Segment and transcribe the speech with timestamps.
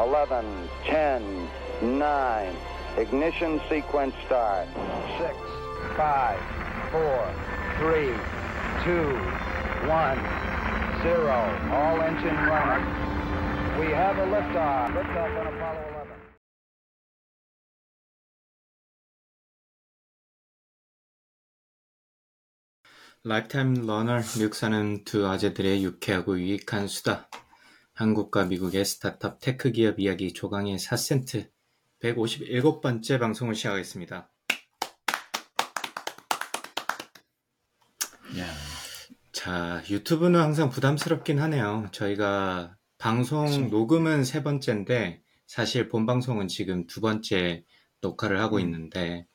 [0.00, 1.48] 11, 10,
[1.82, 2.56] 9.
[2.98, 4.66] Ignition sequence start.
[5.18, 5.36] 6,
[5.96, 6.38] 5,
[6.92, 7.34] 4,
[7.78, 8.14] 3,
[8.84, 9.16] 2,
[9.88, 10.18] 1,
[11.02, 11.28] 0.
[11.72, 12.84] All engine running.
[13.78, 14.92] We have a liftoff.
[14.94, 16.06] Liftoff on Apollo 11.
[23.24, 27.28] 라이프타임 러너 미국 사는 두 아재들의 유쾌하고 유익한 수다.
[28.01, 31.51] 한국과 미국의 스타트업 테크 기업 이야기 조강의 4센트
[32.01, 34.27] 157번째 방송을 시작하겠습니다.
[39.31, 41.89] 자, 유튜브는 항상 부담스럽긴 하네요.
[41.91, 47.63] 저희가 방송 녹음은 세 번째인데 사실 본 방송은 지금 두 번째
[48.01, 49.27] 녹화를 하고 있는데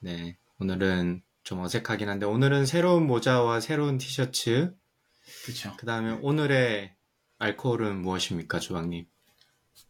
[0.00, 4.74] 네, 오늘은 좀 어색하긴 한데 오늘은 새로운 모자와 새로운 티셔츠
[5.44, 5.76] 그렇죠.
[5.76, 6.96] 그 다음에 오늘의
[7.42, 9.04] 알코올은 무엇입니까, 조왕님?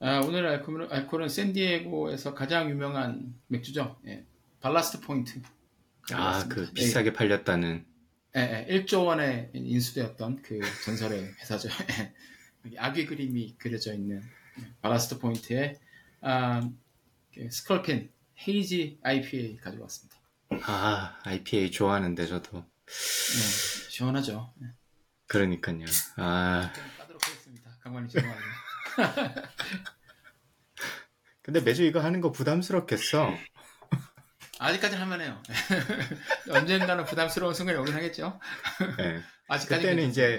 [0.00, 4.00] 아, 오늘 알코올은, 알코올은 샌디에고에서 가장 유명한 맥주죠.
[4.06, 4.24] 예.
[4.60, 5.42] Ballast Point.
[6.12, 7.84] 아, 그 비싸게 팔렸다는.
[8.36, 11.68] 예, 예, 1조 원에 인수되었던 그 전설의 회사죠.
[11.90, 12.14] 예.
[12.64, 14.22] 여기 아귀 그림이 그려져 있는
[14.80, 15.78] Ballast Point의
[16.22, 16.66] 아,
[17.34, 18.10] 그 Sculpin
[18.48, 20.16] Hazy IPA 가져왔습니다.
[20.62, 22.60] 아, IPA 좋아하는데 저도.
[22.60, 24.54] 네, 시원하죠.
[24.56, 24.68] 네.
[25.26, 25.84] 그러니까요.
[26.16, 27.01] 아, 하겠습니다.
[27.82, 28.48] 강관님 죄송합니다.
[31.42, 33.34] 근데 매주 이거 하는 거 부담스럽겠어.
[34.60, 35.42] 아직까지는 할만해요.
[36.50, 38.38] 언젠가는 부담스러운 순간이 오긴 하겠죠.
[38.96, 39.20] 네.
[39.48, 40.38] 아직까지 그때는 이제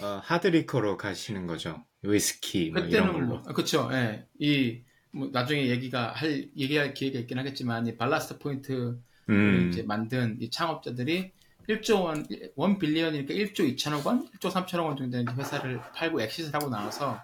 [0.00, 1.84] 어, 하드리커로 가시는 거죠.
[2.02, 3.26] 위스키 뭐 이런 그때는 걸로.
[3.26, 3.90] 뭐 그렇죠.
[3.92, 4.26] 예.
[4.38, 10.38] 이 뭐 나중에 얘기가 할 얘기할 기회가 있긴 하겠지만 이 Ballast Point 음, 이제 만든
[10.40, 11.32] 이 창업자들이
[11.68, 16.54] 1조 원, 1 billion이니까 1조 2천억 원, 1조 3천억 원 정도 되는 회사를 팔고 exit를
[16.54, 17.20] 하고 나와서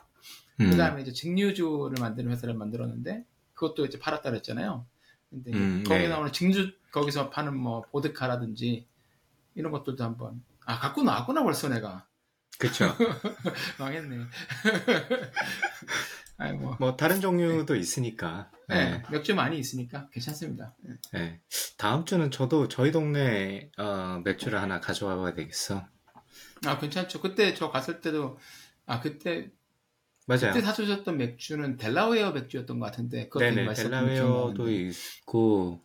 [0.60, 4.86] 음, 그 다음에 이제 증류주를 만드는 회사를 만들었는데 그것도 이제 팔았다 그랬잖아요.
[5.30, 6.08] 근데 음, 거기 네.
[6.08, 8.86] 나오는 증류 거기서 파는 뭐 보드카라든지
[9.54, 12.06] 이런 것들도 한번 아 갖고 나왔구나 벌써 내가
[12.58, 12.92] 그쵸.
[13.78, 14.18] 망했네.
[16.38, 16.76] 아이고.
[16.78, 18.50] 뭐 다른 종류도 있으니까.
[18.68, 19.02] 네, 네.
[19.10, 20.74] 맥주 많이 있으니까 괜찮습니다.
[20.82, 20.94] 네.
[21.12, 21.40] 네.
[21.76, 25.86] 다음 주는 저도 저희 동네 어, 맥주를 하나 가져와 봐야 되겠어.
[26.66, 27.20] 아 괜찮죠.
[27.20, 28.38] 그때 저 갔을 때도
[28.86, 29.50] 아 그때
[30.26, 30.52] 맞아요.
[30.52, 34.70] 그때 사주셨던 맥주는 델라웨어 맥주였던 것 같은데 그것도 네네, 델라웨어도.
[34.70, 35.82] 있고,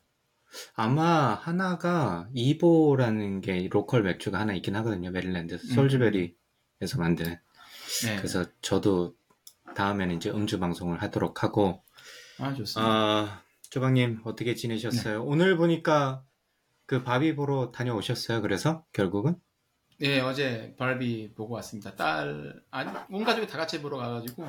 [0.75, 5.11] 아마 하나가 Evo라는 게 local 맥주가 하나 있긴 하거든요.
[5.11, 5.59] 메릴랜드 음.
[5.59, 7.39] 솔즈베리에서 만드는.
[8.05, 8.15] 네.
[8.17, 9.15] 그래서 저도
[9.75, 11.81] 다음에는 이제 음주 방송을 하도록 하고,
[12.39, 12.91] 아 좋습니다.
[12.91, 15.23] 아, 조방님 어떻게 지내셨어요?
[15.23, 16.23] 오늘 보니까
[16.85, 18.41] 그 바비 보러 다녀오셨어요.
[18.41, 19.35] 그래서 결국은?
[19.99, 21.95] 네 어제 바비 보고 왔습니다.
[21.95, 24.43] 딸 아니 온 가족이 다 같이 보러 가가지고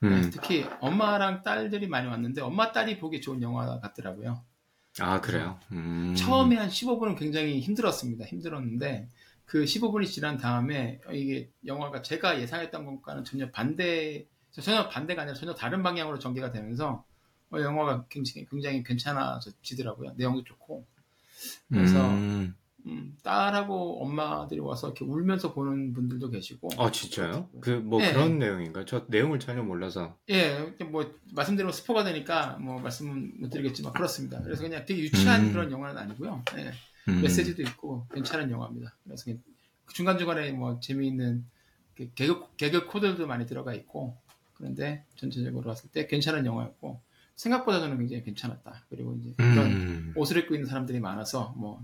[0.00, 0.30] 네, 음.
[0.32, 4.44] 특히 엄마랑 딸들이 많이 왔는데 엄마 딸이 보기 좋은 영화 같더라고요.
[5.00, 5.58] 아, 그래요?
[5.72, 6.14] 음.
[6.16, 8.24] 처음에 한 15분은 굉장히 힘들었습니다.
[8.24, 9.08] 힘들었는데
[9.44, 15.54] 그 15분이 지난 다음에 이게 영화가 제가 예상했던 것과는 전혀 반대 전혀 반대가 아니라 전혀
[15.54, 17.04] 다른 방향으로 전개가 되면서 어,
[17.52, 20.12] 영화가 굉장히 굉장히 괜찮아지더라고요.
[20.16, 20.84] 내용도 좋고
[21.68, 22.54] 그래서 음.
[22.86, 27.48] 음, 딸하고 엄마들이 와서 이렇게 울면서 보는 분들도 계시고 아, 진짜요?
[27.60, 28.12] 그, 뭐 네.
[28.12, 28.84] 그런 내용인가요?
[28.86, 30.16] 저 내용을 전혀 몰라서.
[30.30, 34.40] 예, 이렇게 뭐 말씀드리면 스포가 되니까 뭐 말씀은 못 드리겠지만 그렇습니다.
[34.42, 35.52] 그래서 그냥 되게 유치한 음.
[35.52, 36.42] 그런 영화는 아니고요.
[36.56, 36.72] 예.
[37.08, 37.20] 음.
[37.22, 38.94] 메시지도 있고 괜찮은 영화입니다.
[39.04, 39.40] 그래서 그냥
[39.92, 41.44] 중간중간에 뭐 재미있는
[41.94, 44.16] 그 개그, 개그 코드도 많이 들어가 있고
[44.54, 47.00] 그런데 전체적으로 봤을 때 괜찮은 영화였고
[47.38, 48.84] 생각보다 저는 굉장히 괜찮았다.
[48.90, 50.12] 그리고 이제 그런 음.
[50.16, 51.80] 옷을 입고 있는 사람들이 많아서 뭐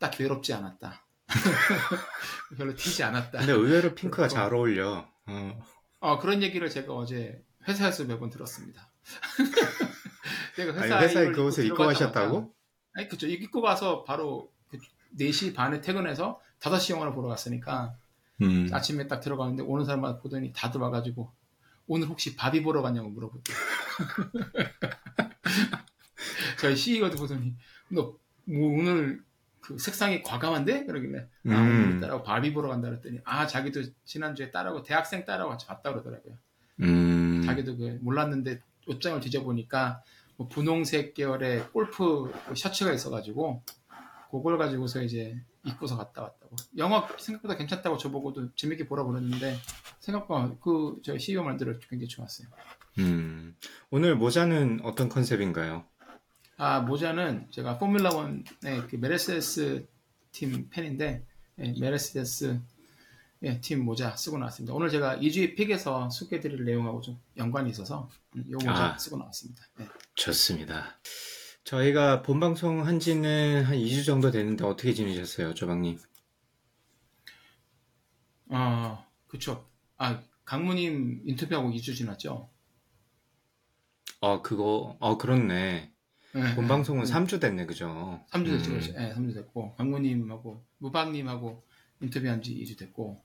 [0.00, 1.04] 딱 괴롭지 않았다.
[2.56, 3.38] 별로 튀지 않았다.
[3.40, 5.06] 근데 의외로 핑크가 잘 어울려.
[5.26, 5.62] 어.
[6.00, 8.90] 어, 그런 얘기를 제가 어제 회사에서 몇 번 들었습니다.
[10.56, 12.50] 제가 아니, 회사에 그 옷을 입고 가셨다고?
[12.94, 13.26] 아니, 그쵸.
[13.26, 14.78] 입고 가서 바로 그
[15.18, 17.94] 4시 반에 퇴근해서 5시 영화를 보러 갔으니까
[18.40, 18.70] 음.
[18.72, 21.30] 아침에 딱 들어가는데 오는 사람마다 보더니 다들 와가지고
[21.90, 24.30] 오늘 혹시 바비 보러 갔냐고 물어보더라고요.
[26.60, 27.54] 저희 CEO도 보더니
[27.88, 28.20] 너
[28.50, 29.22] 뭐 오늘
[29.60, 30.86] 그 색상이 과감한데?
[30.86, 31.84] 그러길래 아 음.
[31.86, 36.34] 오늘 딸하고 바비 보러 간다 그랬더니 아 자기도 지난주에 딸하고 대학생 딸하고 같이 봤다 그러더라고요.
[36.80, 37.42] 음.
[37.44, 40.02] 자기도 그 몰랐는데 옷장을 뒤져보니까
[40.36, 43.62] 뭐 분홍색 계열의 골프 셔츠가 있어가지고
[44.30, 46.56] 그걸 가지고서 이제 입고서 갔다 왔다고.
[46.78, 49.56] 영화 생각보다 괜찮다고 저보고도 재밌게 보라 그랬는데
[50.00, 52.48] 생각보다 그 저 CEO 말대로 굉장히 좋았어요.
[52.98, 53.56] 음.
[53.90, 55.84] 오늘 모자는 어떤 컨셉인가요?
[56.56, 58.44] 아 모자는 제가 포뮬라 원의
[58.90, 59.86] 그 메르세데스
[60.32, 61.24] 팀 팬인데
[61.58, 62.60] 예, 메르세데스
[63.42, 64.74] 예, 팀 모자 쓰고 나왔습니다.
[64.74, 68.98] 오늘 제가 2주의 픽에서 소개해드릴 내용하고 좀 연관이 있어서 음, 이 모자 아.
[68.98, 69.62] 쓰고 나왔습니다.
[69.80, 69.88] 예.
[70.14, 70.98] 좋습니다.
[71.64, 75.98] 저희가 본방송 한 지는 한 2주 정도 됐는데 어떻게 지내셨어요, 조방님?
[78.48, 79.68] 어, 그쵸.
[79.96, 82.48] 아, 강무님 인터뷰하고 2주 지났죠?
[84.20, 85.92] 어, 그거, 어, 그렇네.
[86.34, 87.10] 예, 본방송은 예.
[87.10, 88.20] 3주 됐네, 그죠?
[88.30, 88.70] 3주 됐죠.
[88.70, 88.78] 음.
[88.78, 88.92] 그렇죠.
[88.98, 91.64] 예, 3주 됐고, 강무님하고, 무박님하고
[92.00, 93.22] 인터뷰한 지 2주 됐고,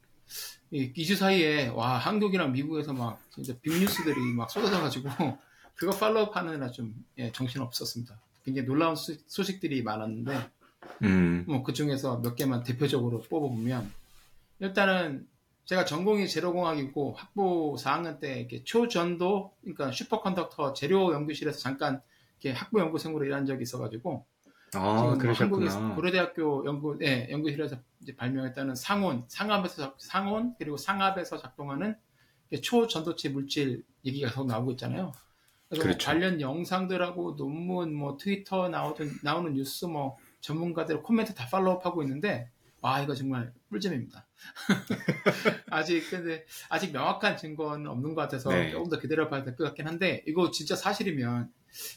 [0.71, 5.09] 이 2주 사이에, 와, 한국이랑 미국에서 막, 진짜 빅뉴스들이 막 쏟아져가지고,
[5.75, 8.19] 그거 팔로우 하느라 좀, 예, 정신 없었습니다.
[8.43, 10.49] 굉장히 놀라운 소, 소식들이 많았는데,
[11.03, 13.91] 음, 뭐, 그 중에서 몇 개만 대표적으로 뽑아보면,
[14.59, 15.27] 일단은,
[15.65, 22.01] 제가 전공이 재료공학이고, 학부 4학년 때, 이렇게 초전도, 그러니까 슈퍼컨덕터 재료 연구실에서 잠깐,
[22.39, 24.25] 이렇게 학부 연구생으로 일한 적이 있어가지고,
[24.75, 25.71] 아, 지금 뭐 그러셨구나.
[25.71, 27.77] 한국의 고려대학교 연구, 예, 연구실에서
[28.17, 31.95] 발명했다는 상온, 상압에서 작- 상온 그리고 상압에서 작동하는
[32.61, 35.13] 초전도체 물질 얘기가 계속 나오고 있잖아요.
[35.69, 36.05] 그래서 뭐 그렇죠.
[36.05, 42.49] 관련 영상들하고 논문, 뭐 트위터 나오던 나오는 뉴스, 뭐 전문가들 코멘트 다 팔로우하고 있는데
[42.81, 44.27] 와 이거 정말 꿀잼입니다.
[45.71, 48.71] 아직 근데 아직 명확한 증거는 없는 것 같아서 네.
[48.71, 51.51] 조금 더 기다려봐야 될 것 같긴 한데 이거 진짜 사실이면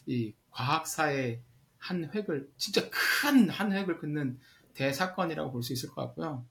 [0.07, 1.41] 이 과학사의
[1.79, 4.39] 한 획을 진짜 큰 한 획을 긋는
[4.75, 6.47] 대사건이라고 볼 수 있을 것 같고요.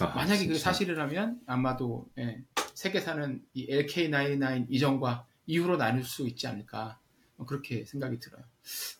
[0.00, 0.70] 아, 만약에 그게 진짜.
[0.70, 2.42] 사실이라면 아마도 예,
[2.74, 6.98] 세계사는 이 LK99 이전과 이후로 나눌 수 있지 않을까
[7.36, 8.42] 뭐 그렇게 생각이 들어요.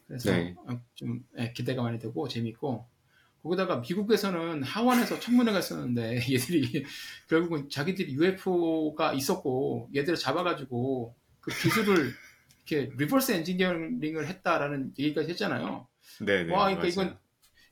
[0.07, 0.55] 그래서 네.
[0.67, 2.87] 어, 좀 예, 기대가 많이 되고 재밌고
[3.43, 6.85] 거기다가 미국에서는 하원에서 청문회가 있었는데 얘들이
[7.29, 12.13] 결국은 자기들이 UFO가 있었고 얘들을 잡아가지고 그 기술을
[12.67, 15.89] 이렇게 reverse engineering을 했다라는 얘기까지 했잖아요.
[16.21, 16.53] 네 네.
[16.53, 16.89] 와, 그러니까 맞아요.
[16.89, 17.19] 이건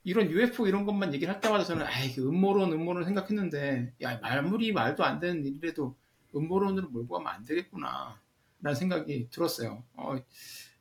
[0.02, 4.72] 이런 UFO 이런 것만 얘기를 할 때마다 저는 아이 그 음모론 음모론 생각했는데 야 말물이
[4.72, 5.94] 말도 안 되는 일이라도
[6.34, 8.18] 음모론으로 몰고 가면 안 되겠구나
[8.62, 9.84] 라는 생각이 들었어요.
[9.94, 10.16] 어,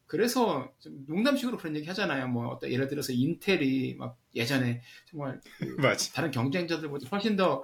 [0.06, 2.28] 그래서 좀 농담식으로 그런 얘기 하잖아요.
[2.28, 5.78] 뭐 어떤 예를 들어서 인텔이 막 예전에 정말 그.
[6.14, 7.64] 다른 경쟁자들보다 훨씬 더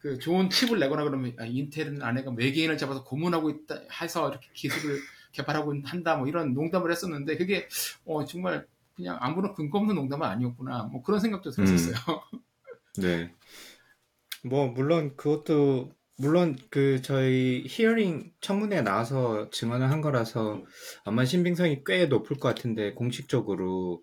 [0.00, 4.98] 그 좋은 칩을 내거나 그러면 아, 인텔은 아내가 외계인을 잡아서 고문하고 있다 해서 이렇게 기술을
[5.32, 7.68] 개발하고 한다 뭐 이런 농담을 했었는데 그게
[8.04, 11.94] 어, 정말 그냥 아무런 근거 없는 농담은 아니었구나 뭐 그런 생각도 들었었어요.
[12.98, 13.32] 네.
[14.44, 20.62] 뭐, 물론 그것도, 물론 그 저희 히어링 청문회에 나와서 증언을 한 거라서
[21.04, 24.02] 아마 신빙성이 꽤 높을 것 같은데 공식적으로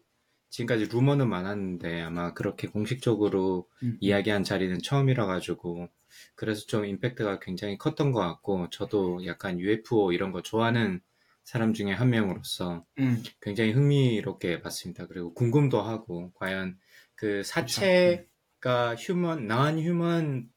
[0.49, 3.97] 지금까지 루머는 많았는데 아마 그렇게 공식적으로 음.
[4.01, 5.87] 이야기한 자리는 처음이라 가지고
[6.35, 11.01] 그래서 좀 임팩트가 굉장히 컸던 것 같고 저도 약간 UFO 이런 거 좋아하는
[11.43, 15.07] 사람 중에 한 명으로서 음, 굉장히 흥미롭게 봤습니다.
[15.07, 16.77] 그리고 궁금도 하고 과연
[17.15, 20.50] 그 사체가 human, non human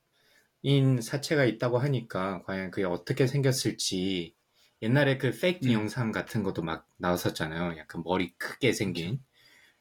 [0.64, 4.34] 인 사체가 있다고 하니까 과연 그게 어떻게 생겼을지
[4.82, 5.72] 옛날에 그 fake 음.
[5.72, 7.78] 영상 같은 것도 막 나왔었잖아요.
[7.78, 9.22] 약간 머리 크게 생긴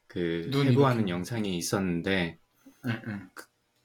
[0.08, 1.10] 그눈 해부하는.
[1.10, 2.40] 영상이 있었는데
[2.86, 3.30] 음, 음.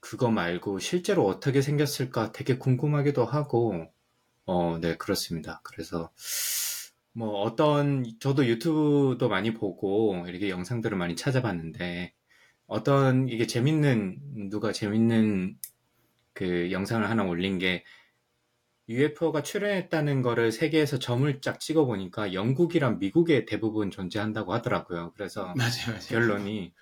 [0.00, 3.86] 그거 말고 실제로 어떻게 생겼을까 되게 궁금하기도 하고,
[4.46, 5.60] 어, 네, 그렇습니다.
[5.64, 6.12] 그래서,
[7.12, 12.14] 뭐, 어떤, 저도 유튜브도 많이 보고, 이렇게 영상들을 많이 찾아봤는데,
[12.66, 15.58] 어떤, 이게 재밌는, 누가 재밌는
[16.38, 17.82] 그 영상을 하나 올린 게,
[18.88, 25.12] UFO가 출현했다는 거를 세계에서 점을 쫙 찍어 보니까 영국이랑 미국에 대부분 존재한다고 하더라고요.
[25.16, 26.00] 그래서 맞아요, 맞아요.
[26.08, 26.72] 결론이,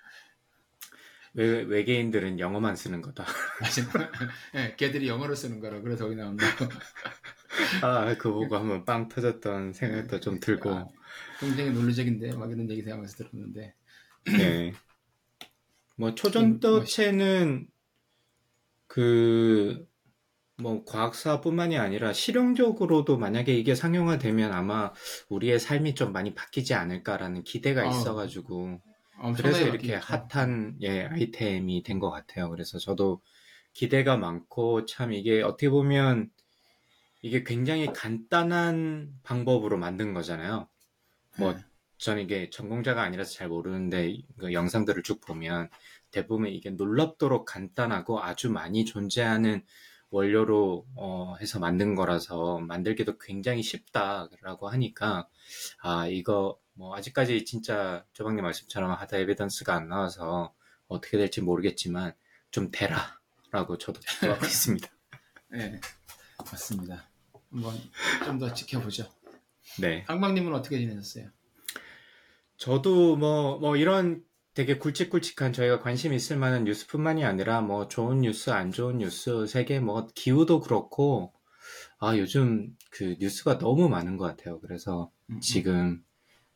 [1.33, 3.25] 외, 외계인들은 영어만 쓰는 거다.
[3.59, 4.11] 맞아요.
[4.53, 6.45] 예, 걔들이 영어로 쓰는 거라 그래서 거기 나온다.
[7.81, 10.85] 아, 그거 보고 한번 빵 터졌던 생각도 좀 들고, 아,
[11.39, 13.73] 굉장히 논리적인데 막 이런 얘기 생각하면서 들었는데
[14.37, 14.73] 네.
[15.95, 17.67] 뭐, 초전도체는,
[18.97, 19.87] 그,
[20.61, 24.93] 뭐, 과학사뿐만이 아니라 실용적으로도 만약에 이게 상용화되면 아마
[25.29, 28.81] 우리의 삶이 좀 많이 바뀌지 않을까라는 기대가 아, 있어가지고,
[29.31, 29.95] 그래서 이렇게.
[29.95, 32.49] 핫한, 예, 아이템이 된 것 같아요.
[32.51, 33.21] 그래서 저도
[33.73, 36.31] 기대가 많고, 참 이게 어떻게 보면,
[37.21, 40.69] 이게 굉장히 간단한 방법으로 만든 거잖아요.
[41.35, 41.63] 뭐, 네.
[41.97, 45.69] 저는 이게 전공자가 아니라서 잘 모르는데 그 영상들을 쭉 보면
[46.11, 49.63] 대부분 이게 놀랍도록 간단하고 아주 많이 존재하는
[50.09, 55.27] 원료로 어, 해서 만든 거라서 만들기도 굉장히 쉽다라고 하니까
[55.81, 60.53] 아 이거 뭐 아직까지 진짜 조방님 말씀처럼 하다 에비던스가 안 나와서
[60.87, 62.13] 어떻게 될지 모르겠지만
[62.51, 64.87] 좀 되라라고 저도 기도하고 있습니다.
[65.49, 65.79] 네,
[66.51, 67.09] 맞습니다.
[67.51, 67.75] 한번
[68.23, 69.09] 좀 더 지켜보죠.
[69.79, 70.03] 네.
[70.03, 71.29] 강박님은 어떻게 지내셨어요?
[72.57, 74.23] 저도 뭐, 뭐 이런
[74.53, 79.79] 되게 굵직굵직한 저희가 관심 있을 만한 뉴스뿐만이 아니라 뭐 좋은 뉴스, 안 좋은 뉴스, 세계
[79.79, 81.33] 뭐 기후도 그렇고
[81.99, 84.59] 아 요즘 그 뉴스가 너무 많은 것 같아요.
[84.61, 86.03] 그래서 음, 지금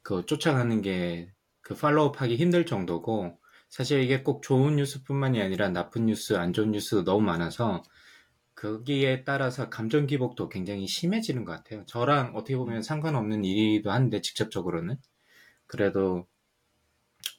[0.03, 1.31] 그 쫓아가는 게
[1.61, 3.39] 그 팔로우하기 힘들 정도고
[3.69, 7.83] 사실 이게 꼭 좋은 뉴스뿐만이 아니라 나쁜 뉴스, 안 좋은 뉴스도 너무 많아서
[8.55, 11.85] 거기에 따라서 감정 기복도 굉장히 심해지는 것 같아요.
[11.85, 14.97] 저랑 어떻게 보면 상관없는 일이기도 한데 직접적으로는
[15.71, 16.27] 그래도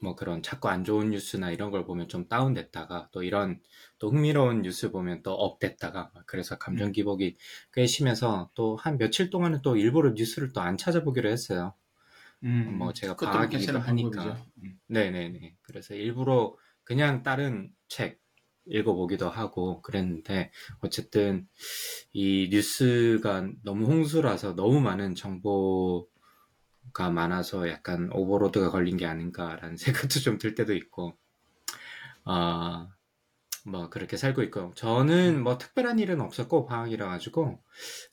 [0.01, 3.61] 뭐 그런 자꾸 안 좋은 뉴스나 이런 걸 보면 좀 다운됐다가 또 이런
[3.99, 6.93] 또 흥미로운 뉴스 보면 또 업됐다가 막 그래서 감정 음.
[6.93, 7.37] 기복이
[7.73, 11.75] 꽤 심해서 또 한 며칠 동안은 또 일부러 뉴스를 또 안 찾아보기로 했어요.
[12.45, 14.45] 음, 뭐 제가 그것도 방학이기도 괜찮은 하니까.
[14.63, 14.81] 음.
[14.89, 15.57] 네네네.
[15.63, 18.21] 그래서 일부러 그냥 다른 책
[18.67, 21.49] 읽어보기도 하고 그랬는데 어쨌든
[22.13, 26.09] 이 뉴스가 너무 홍수라서 너무 많은 정보
[26.93, 29.77] 가 많아서 약간 오버로드가 걸린 게 아닌가라는
[30.11, 31.17] 생각도 좀 들 때도 있고
[32.25, 32.89] 아,
[33.65, 37.63] 뭐 그렇게 살고 있고 저는 뭐 특별한 일은 없었고 방학이라 가지고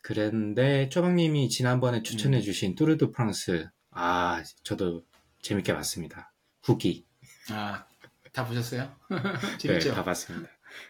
[0.01, 5.03] 그랬는데 쪼박님이 지난번에 추천해 주신 뚜르드 프랑스 아 저도
[5.41, 6.33] 재밌게 봤습니다
[6.63, 7.05] 후기
[7.51, 7.86] 아,
[8.31, 8.95] 다 보셨어요?
[9.09, 9.93] 네, 재밌죠?
[9.93, 10.50] 다 봤습니다.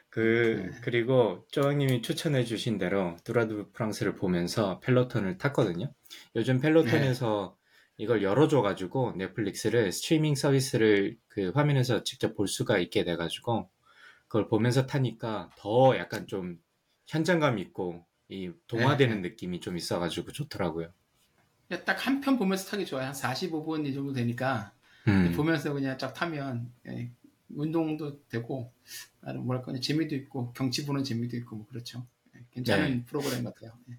[0.10, 0.80] 그, 네.
[0.82, 5.94] 그리고 쪼왕님이 추천해주신 대로 뚜르드 프랑스를 보면서 펠로톤을 탔거든요.
[6.36, 7.56] 요즘 펠로톤에서
[8.00, 13.70] 이걸 열어줘가지고 넷플릭스를 스트리밍 서비스를 그 화면에서 직접 볼 수가 있게 돼가지고
[14.28, 16.60] 그걸 보면서 타니까 더 약간 좀
[17.08, 20.94] 현장감 있고 이 동화되는 느낌이 좀 있어가지고 좋더라고요.
[21.86, 23.08] 딱 한 편 보면서 타기 좋아요.
[23.08, 24.74] 한 45분 이 정도 되니까
[25.08, 27.12] 음, 보면서 그냥 쫙 타면 예,
[27.50, 28.72] 운동도 되고
[29.22, 32.06] 나름 뭐랄까 재미도 있고 경치 보는 재미도 있고 뭐 그렇죠.
[32.36, 33.06] 예, 괜찮은 네.
[33.06, 33.74] 프로그램 같아요.
[33.92, 33.98] 예.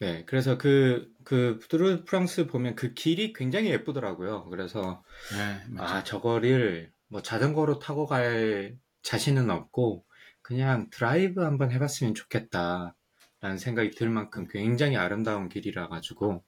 [0.00, 4.44] 네, 그래서 그, 그, 뚜르드 프랑스 보면 그 길이 굉장히 예쁘더라고요.
[4.50, 5.76] 그래서 네.
[5.78, 10.04] 아, 저거를 뭐 자전거로 타고 갈 자신은 없고
[10.42, 12.94] 그냥 드라이브 한번 해봤으면 좋겠다.
[13.40, 16.42] 라는 생각이 들 만큼 굉장히 아름다운 길이라 가지고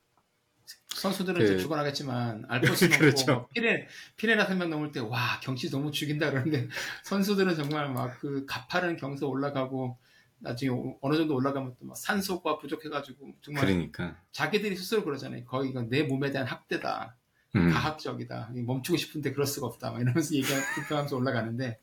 [0.97, 3.33] 선수들은 그- 이제 죽어나겠지만 알프스 넘고 그렇죠.
[3.35, 3.87] 뭐 피레
[4.17, 6.69] 피레나 산맥 넘을 때 와 경치 너무 죽인다 그러는데
[7.05, 9.99] 선수들은 정말 막 그 가파른 경사 올라가고
[10.38, 15.45] 나중에 오- 어느 정도 올라가면 또 막 산소가 부족해가지고 정말 그러니까 자기들이 스스로 그러잖아요.
[15.45, 17.16] 거의 이건 내 몸에 대한 학대다.
[17.57, 18.50] 음, 가학적이다.
[18.55, 19.90] 멈추고 싶은데 그럴 수가 없다.
[19.93, 21.78] 막 이러면서 얘기하면서 올라가는데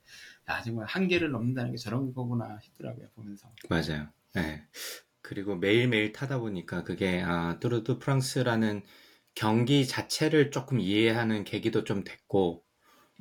[0.50, 3.50] 야 정말 한계를 넘는다는 게 저런 거구나 싶더라고요 보면서.
[3.69, 4.10] 맞아요.
[4.33, 4.63] 네.
[5.22, 8.83] 그리고 매일매일 타다 보니까 그게 아, 뚜르드 프랑스라는
[9.36, 12.63] 경기 자체를 조금 이해하는 계기도 좀 됐고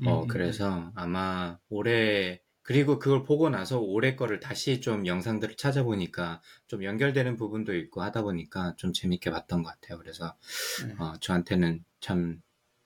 [0.04, 6.40] 어, 음, 그래서 아마 올해, 그리고 그걸 보고 나서 올해 거를 다시 좀 영상들을 찾아보니까
[6.68, 9.98] 좀 연결되는 부분도 있고 하다 보니까 좀 재밌게 봤던 것 같아요.
[9.98, 10.36] 그래서,
[10.86, 10.94] 네.
[10.98, 12.40] 어, 저한테는 참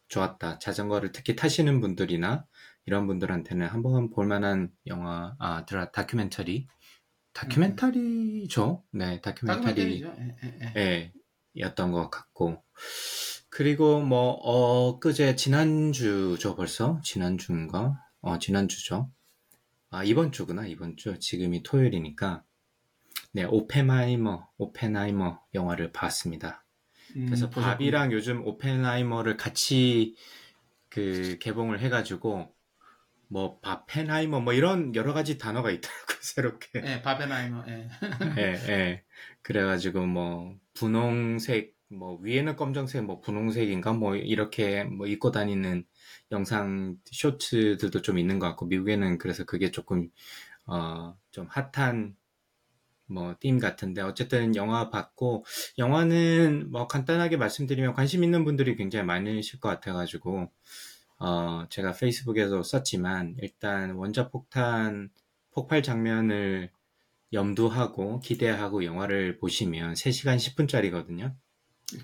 [0.09, 0.59] 좋았다.
[0.61, 2.47] 자전거를 특히 타시는 분들이나
[2.87, 6.67] 이런 분들한테는 한 번 볼만한 영화, 아, 드라, 다큐멘터리?
[7.35, 8.85] 다큐멘터리죠?
[8.93, 10.03] 네, 다큐멘터리.
[10.03, 10.81] 예, 예, 예.
[10.81, 11.13] 예,
[11.59, 12.63] 였던 것 같고.
[13.51, 17.01] 그리고 뭐, 어, 그제 지난주죠, 벌써?
[17.05, 17.95] 지난주인가?
[18.21, 19.11] 어, 지난주죠.
[19.91, 21.19] 아, 이번 주구나, 이번 주.
[21.19, 22.43] 지금이 토요일이니까.
[23.33, 26.65] 네, 오펜하이머, 오펜하이머 영화를 봤습니다.
[27.17, 27.49] 음, 그래서.
[27.51, 30.17] 바비랑 요즘 오펜하이머를 같이
[30.89, 32.53] 그 개봉을 해가지고,
[33.29, 36.83] 뭐, 바벤하이머, 뭐 이런 여러 가지 단어가 있더라고요, 새롭게.
[36.85, 37.65] 예, 바벤하이머.
[37.69, 37.89] 예.
[38.39, 39.05] 예, 예.
[39.43, 45.85] 그래가지고 뭐 분홍색 뭐 위에는 검정색 뭐 분홍색인가 뭐 이렇게 뭐 입고 다니는
[46.33, 50.11] 영상 쇼츠들도 좀 있는 것 같고 미국에는 그래서 그게 조금
[50.67, 52.17] 어 좀 핫한
[53.09, 55.45] 뭐팀 같은데 어쨌든 영화 봤고
[55.79, 60.51] 영화는 뭐 간단하게 말씀드리면 관심 있는 분들이 굉장히 많으실 것 같아가지고
[61.19, 65.11] 어 제가 페이스북에도 썼지만 일단 원자폭탄
[65.53, 66.71] 폭발 장면을
[67.33, 71.35] 염두하고 기대하고 영화를 보시면 3시간 10분짜리거든요.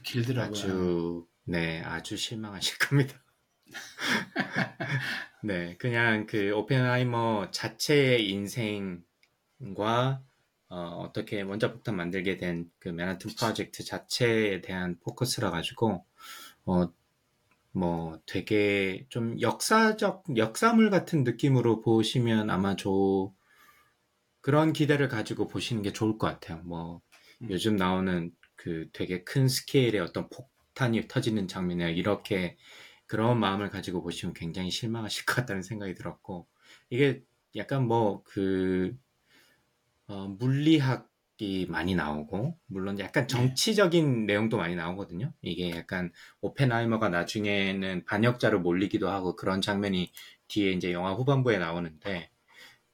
[0.02, 0.50] 길더라고요.
[0.50, 3.22] 아주 네, 아주 실망하실 겁니다.
[5.42, 9.04] 네, 그냥 그 오펜하이머 자체의 인생과
[10.68, 16.04] 어, 떻게 원자폭탄 만들게 된 그 맨하튼 프로젝트 자체에 대한 포커스라 가지고
[16.64, 16.92] 어,
[17.72, 23.34] 뭐 되게 좀 역사적 역사물 같은 느낌으로 보시면 아마 조
[24.40, 26.60] 그런 기대를 가지고 보시는 게 좋을 것 같아요.
[26.64, 27.00] 뭐
[27.42, 27.48] 음.
[27.50, 32.56] 요즘 나오는 그 되게 큰 스케일의 어떤 폭탄이 터지는 장면이나 이렇게
[33.12, 36.46] 그런 마음을 가지고 보시면 굉장히 실망하실 것 같다는 생각이 들었고
[36.88, 37.22] 이게
[37.54, 38.96] 약간 뭐그
[40.06, 45.34] 어, 물리학 이 많이 나오고 물론 약간 정치적인 내용도 많이 나오거든요.
[45.42, 50.10] 이게 약간 오펜하이머가 나중에는 반역자로 몰리기도 하고 그런 장면이
[50.48, 52.30] 뒤에 이제 영화 후반부에 나오는데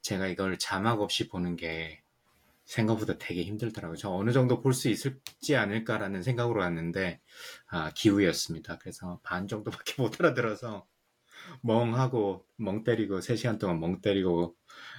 [0.01, 2.03] 제가 이걸 자막 없이 보는 게
[2.69, 3.97] 생각보다 되게 힘들더라고요.
[3.97, 7.21] 저 어느 정도 볼 수 있을지 않을까라는 생각으로 왔는데
[7.69, 8.79] 아, 기우였습니다.
[8.79, 10.87] 그래서 반 정도밖에 못 알아들어서
[11.63, 14.55] 멍하고 멍 때리고 3시간 동안 멍 때리고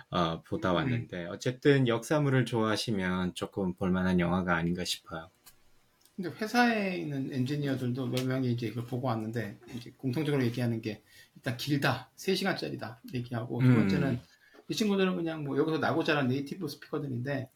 [0.09, 5.29] 어, 보다 왔는데 어쨌든 역사물을 좋아하시면 조금 볼만한 영화가 아닌가 싶어요.
[6.15, 11.03] 근데 회사에 있는 엔지니어들도 몇 명이 이제 이걸 보고 왔는데 이제 공통적으로 얘기하는 게
[11.35, 13.75] 일단 길다 3시간짜리다 얘기하고 두 음.
[13.75, 14.19] 번째는
[14.69, 17.49] 이 친구들은 그냥 뭐 여기서 나고 자란 네이티브 스피커들인데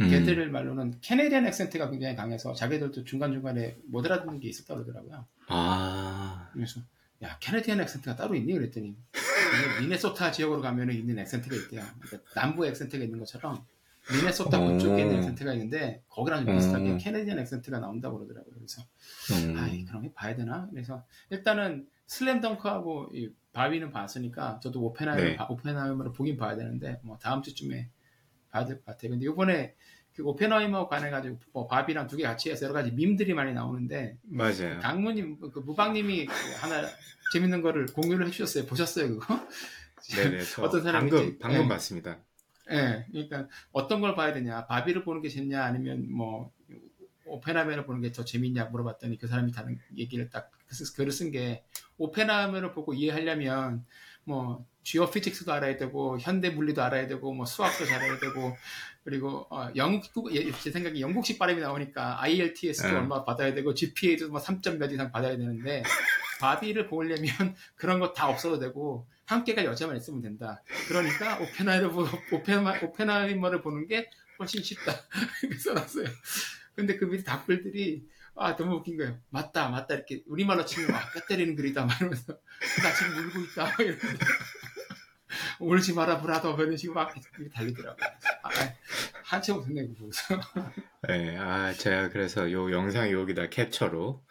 [0.00, 5.24] 음, 걔들 말로는 Canadian accent가 굉장히 강해서 자기들도 중간중간에 못 알아듣는 게 있었다 그러더라고요.
[5.48, 6.80] 아, 그래서
[7.22, 8.96] 야 Canadian accent가 따로 있니 그랬더니
[9.80, 11.82] 미네소타 지역으로 가면은 있는 accent가 있대요.
[12.00, 13.64] 그러니까 남부 accent가 있는 것처럼
[14.12, 14.72] 미네소타 오.
[14.72, 16.98] 그쪽에 있는 accent가 있는데 거기랑 좀 비슷하게 음.
[16.98, 18.54] Canadian accent가 나온다고 그러더라고요.
[18.56, 18.82] 그래서
[19.32, 20.68] 음, 아이 그런 게 봐야 되나?
[20.70, 25.36] 그래서 일단은 슬램덩크하고 이 바비는 봤으니까 저도 오펜하이머 네.
[25.48, 27.88] 오펜하이머를 보긴 봐야 되는데 뭐 다음 주쯤에
[28.54, 29.10] 봐야 될 것 같아요.
[29.10, 29.74] 근데 이번에
[30.14, 34.16] 그 오펜하이머 관해 가지고 뭐 바비랑 두 개 같이 해서 여러 가지 밈들이 많이 나오는데
[34.22, 34.78] 맞아요.
[34.80, 36.28] 강무님 그 무방님이
[36.60, 36.86] 하나
[37.32, 38.66] 재밌는 거를 공유를 해주셨어요.
[38.66, 39.40] 보셨어요 그거?
[40.14, 41.68] 네네, 저 어떤 사람이 방금 방금 예.
[41.68, 42.18] 봤습니다.
[42.70, 46.50] 예, 그러니까 어떤 걸 봐야 되냐, 바비를 보는 게 재밌냐, 아니면 뭐
[47.26, 51.64] 오페나메를 보는 게 더 재밌냐 물어봤더니 그 사람이 다른 얘기를 딱 그- 글을 쓴 게
[51.98, 53.84] 오페나메를 보고 이해하려면
[54.24, 58.56] 뭐 지오피직스도 알아야 되고 현대 물리도 알아야 되고 뭐 수학도 잘해야 되고
[59.04, 62.96] 그리고 어, 영국 예, 제 생각에 영국식 발음이 나오니까 IELTS도 응.
[62.96, 65.82] 얼마 받아야 되고 GPA도 뭐 3점 몇 이상 받아야 되는데
[66.40, 67.28] 바비를 보려면
[67.76, 70.62] 그런 거 다 없어도 되고 함께가 여자만 있으면 된다.
[70.88, 74.92] 그러니까 오펜하이머를 보고 오펜하, 오펜하이머를 보는 게 훨씬 쉽다.
[75.42, 76.06] 이렇게 써놨어요.
[76.74, 79.18] 근데 그 밑에 답글들이 아 너무 웃긴 거예요.
[79.30, 82.32] 맞다 맞다 이렇게 우리말로 치면 막 때리는 글이다 막 이러면서
[82.82, 84.08] 나 지금 울고 있다 막 이러면서
[85.60, 88.06] 울지 마라 브라더 뭐 이런 식으로 막 이렇게 달리더라고요.
[88.42, 88.50] 아,
[89.24, 90.40] 한참 웃었네 그거 보고서.
[91.08, 94.24] 네, 아, 제가 그래서 요 영상 여기다 캡처로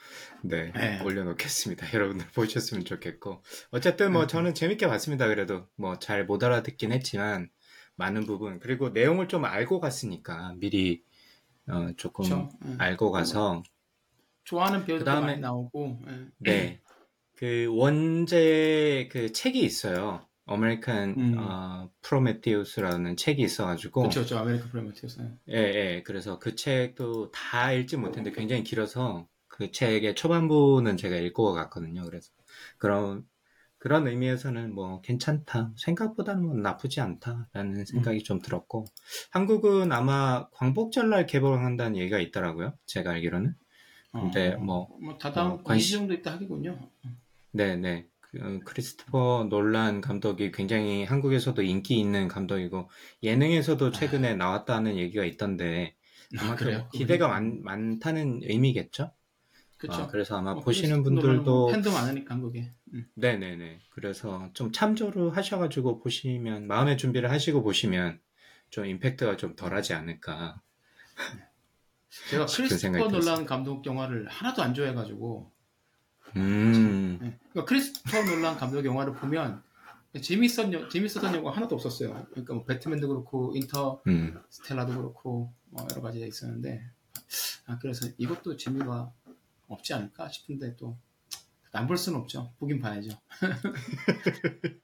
[0.44, 1.02] 네, 네.
[1.02, 1.94] 올려놓겠습니다.
[1.94, 3.44] 여러분들 보셨으면 좋겠고.
[3.72, 4.28] 어쨌든 뭐 네.
[4.28, 5.28] 저는 재밌게 봤습니다.
[5.28, 7.50] 그래도 뭐 잘 못 알아듣긴 했지만
[7.96, 11.04] 많은 부분 그리고 내용을 좀 알고 갔으니까 미리
[11.70, 12.50] 어, 조금 그렇죠.
[12.68, 12.76] 예.
[12.78, 13.64] 알고 가서
[14.44, 16.28] 좋아하는 배우도 그다음에- 많이 나오고 예.
[16.40, 16.82] 네.
[17.36, 20.26] 그 원제 그 책이 있어요.
[20.46, 21.36] American 음.
[21.38, 24.38] 어, Prometheus라는 책이 있어가지고 그렇죠, 그렇죠.
[24.40, 25.22] American Prometheus.
[25.50, 26.04] 예, 예.
[26.06, 32.04] 그래서 그 책도 다 읽지 못했는데 굉장히 길어서 그 책의 초반부는 제가 읽고 갔거든요.
[32.04, 32.32] 그래서
[32.78, 33.24] 그런
[33.84, 35.74] 그런 의미에서는 뭐 괜찮다.
[35.76, 38.86] 생각보다는 뭐 나쁘지 않다라는 생각이 좀 들었고
[39.32, 42.78] 한국은 아마 광복절 날 개봉한다는 얘기가 있더라고요.
[42.86, 43.54] 제가 알기로는.
[44.14, 46.80] 근데 뭐뭐 다다음 어, 관심- 관심 정도 있다 하기군요.
[47.52, 48.08] 네, 네.
[48.22, 52.90] 그, 크리스토퍼 놀란 감독이 굉장히 한국에서도 인기 있는 감독이고
[53.22, 55.94] 예능에서도 최근에 나왔다는 얘기가 있던데
[56.40, 56.88] 아마 그래요?
[56.94, 59.12] 기대가 많, 많다는 의미겠죠?
[59.84, 60.04] 그렇죠.
[60.04, 62.72] 아, 그래서 아마 뭐 보시는 분들도 팬도 많으니까 한국에.
[62.94, 63.06] 음.
[63.16, 63.82] 네네네.
[63.90, 68.22] 그래서 좀 참조를 하셔가지고 보시면 마음의 준비를 하시고 보시면
[68.70, 70.62] 좀 임팩트가 좀 덜하지 않을까.
[72.30, 75.52] 제가 싶은 크리스토퍼 놀란 감독 영화를 하나도 안 좋아해가지고
[76.38, 77.38] 음, 네.
[77.52, 79.62] 그러니까 크리스토퍼 놀란 감독 영화를 보면
[80.22, 82.26] 재밌었 재밌었던 영화 하나도 없었어요.
[82.32, 86.90] 그러니까 뭐 배트맨도 그렇고 인터스텔라도 음, 그렇고 뭐 여러 가지가 있었는데
[87.66, 89.12] 아 그래서 이것도 재미가
[89.68, 90.98] 없지 않을까 싶은데 또
[91.76, 92.54] 안 볼 수는 없죠.
[92.60, 93.10] 보긴 봐야죠.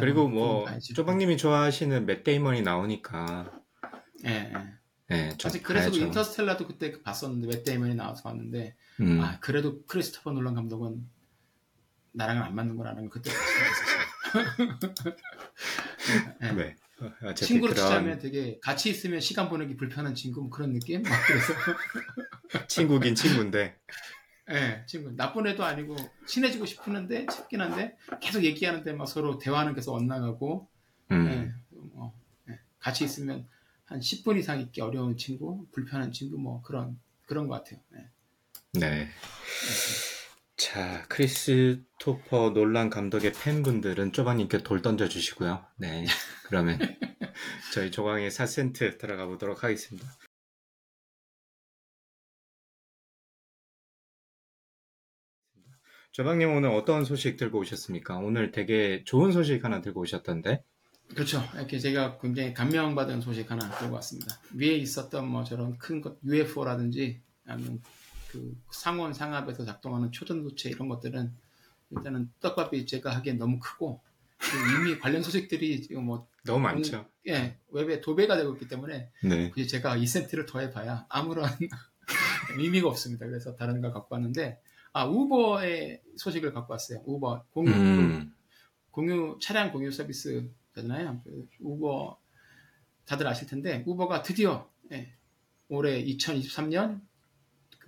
[0.00, 3.50] 그리고 뭐 조방님이 좋아하시는 맷 데이먼이 나오니까
[4.26, 4.74] 예, 예.
[5.08, 6.06] 네, 좀 사실 그래서 그 봐야죠.
[6.06, 9.20] 인터스텔라도 그때 봤었는데 맷 데이먼이 나와서 봤는데 음.
[9.22, 11.08] 아 그래도 크리스토퍼 놀란 감독은
[12.12, 13.30] 나랑은 안 맞는 거라는 걸 그때
[14.30, 14.78] 봤었어요.
[16.42, 16.52] 예.
[16.52, 16.76] 네.
[17.00, 21.02] 어, 친구로 그런 치자면 되게 같이 있으면 시간 보내기 불편한 친구 뭐 그런 느낌?
[21.02, 21.54] 막 그래서
[22.68, 23.78] 친구긴 친구인데.
[24.50, 25.94] 예, 친구 나쁜 애도 아니고
[26.26, 30.68] 친해지고 싶은데 싶긴 한데 계속 얘기하는데 막 서로 대화하는 계속 엇나가고
[31.12, 31.28] 음.
[31.28, 32.14] 예, 뭐,
[32.48, 33.46] 예, 같이 있으면
[33.84, 37.80] 한 10분 이상 있기 어려운 친구, 불편한 친구 뭐 그런 그런 것 같아요.
[37.96, 38.08] 예.
[38.72, 39.08] 네.
[40.58, 45.64] 자, 크리스토퍼 놀란 감독의 팬분들은 쪼방님께 돌 던져주시고요.
[45.76, 46.04] 네.
[46.46, 46.80] 그러면
[47.72, 50.08] 저희 조광의 4센트 들어가 보도록 하겠습니다.
[56.10, 58.16] 조방님 오늘 어떤 소식 들고 오셨습니까?
[58.16, 60.64] 오늘 되게 좋은 소식 하나 들고 오셨던데?
[61.14, 61.40] 그렇죠.
[61.54, 64.40] 이렇게 제가 굉장히 감명받은 소식 하나 들고 왔습니다.
[64.56, 67.22] 위에 있었던 뭐 저런 큰 것, UFO라든지
[68.30, 71.32] 그 상온 상압에서 작동하는 초전도체 이런 것들은
[71.90, 74.00] 일단은 떡밥이 제가 하기엔 너무 크고
[74.80, 77.06] 이미 관련 소식들이 지금 뭐 너무 많죠.
[77.26, 79.50] 예, 웹에 도배가 되고 있기 때문에 네.
[79.50, 81.48] 굳이 제가 2센트를 더해봐야 아무런
[82.56, 83.26] 의미가 없습니다.
[83.26, 84.60] 그래서 다른 걸 갖고 왔는데
[84.92, 87.02] 아 우버의 소식을 갖고 왔어요.
[87.04, 88.34] 우버 공유 음.
[88.90, 91.20] 공유 차량 공유 서비스잖아요.
[91.24, 92.18] 그 우버
[93.04, 95.14] 다들 아실 텐데 우버가 드디어 예,
[95.68, 97.00] 올해 2023년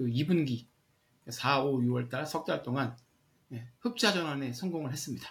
[0.01, 0.67] 그 2분기
[1.29, 2.97] 4, 5, 6월달 석 달 동안
[3.53, 5.29] 예, 흑자 전환에 성공을 했습니다.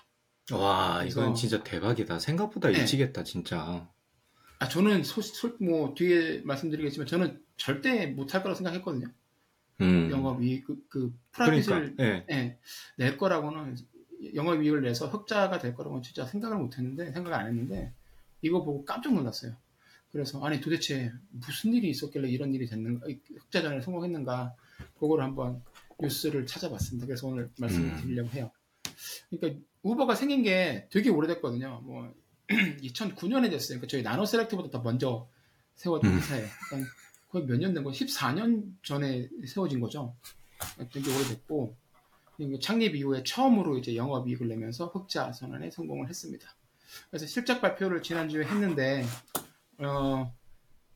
[0.52, 2.20] 와, 이건 진짜 대박이다.
[2.20, 2.78] 생각보다 네.
[2.80, 3.90] 일찍했다, 진짜.
[4.60, 9.08] 아 저는 소, 소- 뭐 뒤에 말씀드리겠지만 저는 절대 못할 거라고 생각했거든요.
[9.82, 10.12] 음.
[10.12, 12.26] 영업이익 그, 그 그러니까, 프라핏을 예.
[12.30, 12.60] 예,
[12.98, 13.76] 낼 거라고는
[14.36, 17.94] 영업이익을 내서 흑자가 될 거라고는 진짜 생각을 못했는데 생각을 안 했는데
[18.44, 19.56] 이거 보고 깜짝 놀랐어요.
[20.12, 23.06] 그래서 아니 도대체 무슨 일이 있었길래 이런 일이 됐는가
[23.38, 24.56] 흑자 전에 성공했는가
[25.00, 25.64] 그거를 한번
[26.02, 27.06] 뉴스를 찾아봤습니다.
[27.06, 27.98] 그래서 오늘 말씀을 음.
[28.02, 28.52] 드리려고 해요.
[29.30, 31.82] 그러니까 우버가 생긴 게 되게 오래됐거든요.
[31.84, 32.14] 뭐
[32.50, 33.78] 2009년에 됐어요.
[33.80, 35.28] 그러니까 저희 나노 셀렉트보다 더 먼저
[35.76, 36.18] 세워진 음.
[36.18, 36.48] 회사예요.
[36.70, 36.92] 그러니까
[37.30, 37.92] 거의 몇 년 된 거?
[37.92, 40.16] 14년 전에 세워진 거죠.
[40.92, 41.76] 되게 오래됐고
[42.62, 46.48] 창립 이후에 처음으로 이제 영업이익을 내면서 흑자 선언에 성공을 했습니다.
[47.10, 49.06] 그래서 실적 발표를 지난주에 했는데
[49.80, 50.34] 어,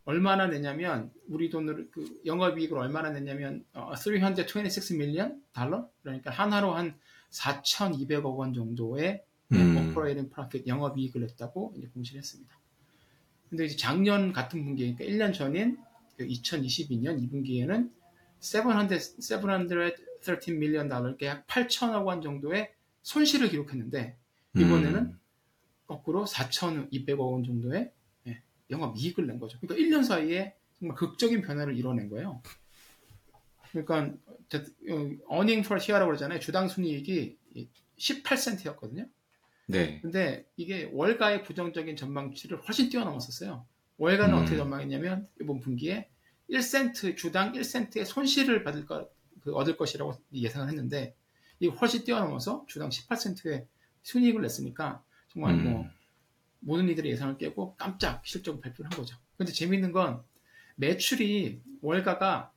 [0.06, 6.98] 얼마나 냈냐면 우리 돈으로 그 영업이익을 얼마나 냈냐면 어, 326 million 달러 그러니까 원화로 한
[7.32, 9.92] 4,200억 원 정도의 음.
[9.92, 12.54] operating profit 영업이익을 냈다고 이제 공시를 했습니다.
[13.50, 15.78] 근데 이제 작년 같은 분기, 그러니까 1년 전인
[16.18, 17.92] 그 2022년 2분기에는
[18.40, 24.18] 700, 713 밀리언 달러, 그러니까 약 8천억 원 정도의 손실을 기록했는데
[24.56, 25.20] 이번에는 음.
[25.86, 27.92] 거꾸로 4,200억 원 정도의 예,
[28.70, 29.60] 영업 이익을 낸 거죠.
[29.60, 32.42] 그러니까 1년 사이에 정말 극적인 변화를 이뤄낸 거예요.
[33.72, 34.16] 그러니까
[35.28, 36.40] 어닝 for share라고 그러잖아요.
[36.40, 37.38] 주당 순이익이
[37.98, 39.10] 18센트였거든요.
[39.68, 40.00] 네.
[40.02, 43.66] 근데 이게 월가의 부정적인 전망치를 훨씬 뛰어넘었었어요.
[43.98, 44.42] 월가는 음.
[44.42, 46.10] 어떻게 전망했냐면 이번 분기에
[46.50, 49.10] 1센트 주당 1센트의 손실을 받을 것,
[49.42, 51.16] 그 얻을 것이라고 예상을 했는데
[51.60, 53.66] 이게 훨씬 뛰어넘어서 주당 18센트의
[54.04, 55.90] 순이익을 냈으니까 정말 음.
[56.64, 59.18] 뭐 모든 이들의 예상을 깨고 깜짝 실적 발표를 한 거죠.
[59.38, 60.24] 근데 재밌는 건
[60.76, 62.52] 매출이 월가가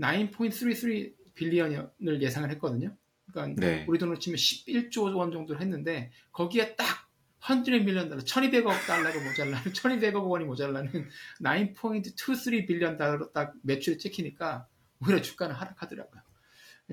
[0.00, 2.96] 9.33 빌리언을 예상을 했거든요.
[3.30, 3.84] 그러니까 네.
[3.88, 7.08] 우리 돈으로 치면 11조 원 정도를 했는데 거기에 딱
[7.40, 11.08] 100 밀리언 달러, 1200억 달러가 모자라는, 1200억 원이 모자라는
[11.40, 14.68] 9.23 빌리언 달러로 딱 매출이 찍히니까
[15.00, 16.22] 오히려 주가는 하락하더라고요.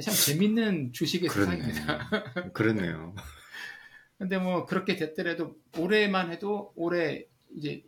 [0.01, 1.61] 참 재밌는 주식의 그렇네.
[1.61, 2.09] 세상입니다.
[2.53, 3.15] 그렇네요.
[4.19, 7.83] 근데 뭐 그렇게 됐더라도 올해만 해도 올해 이제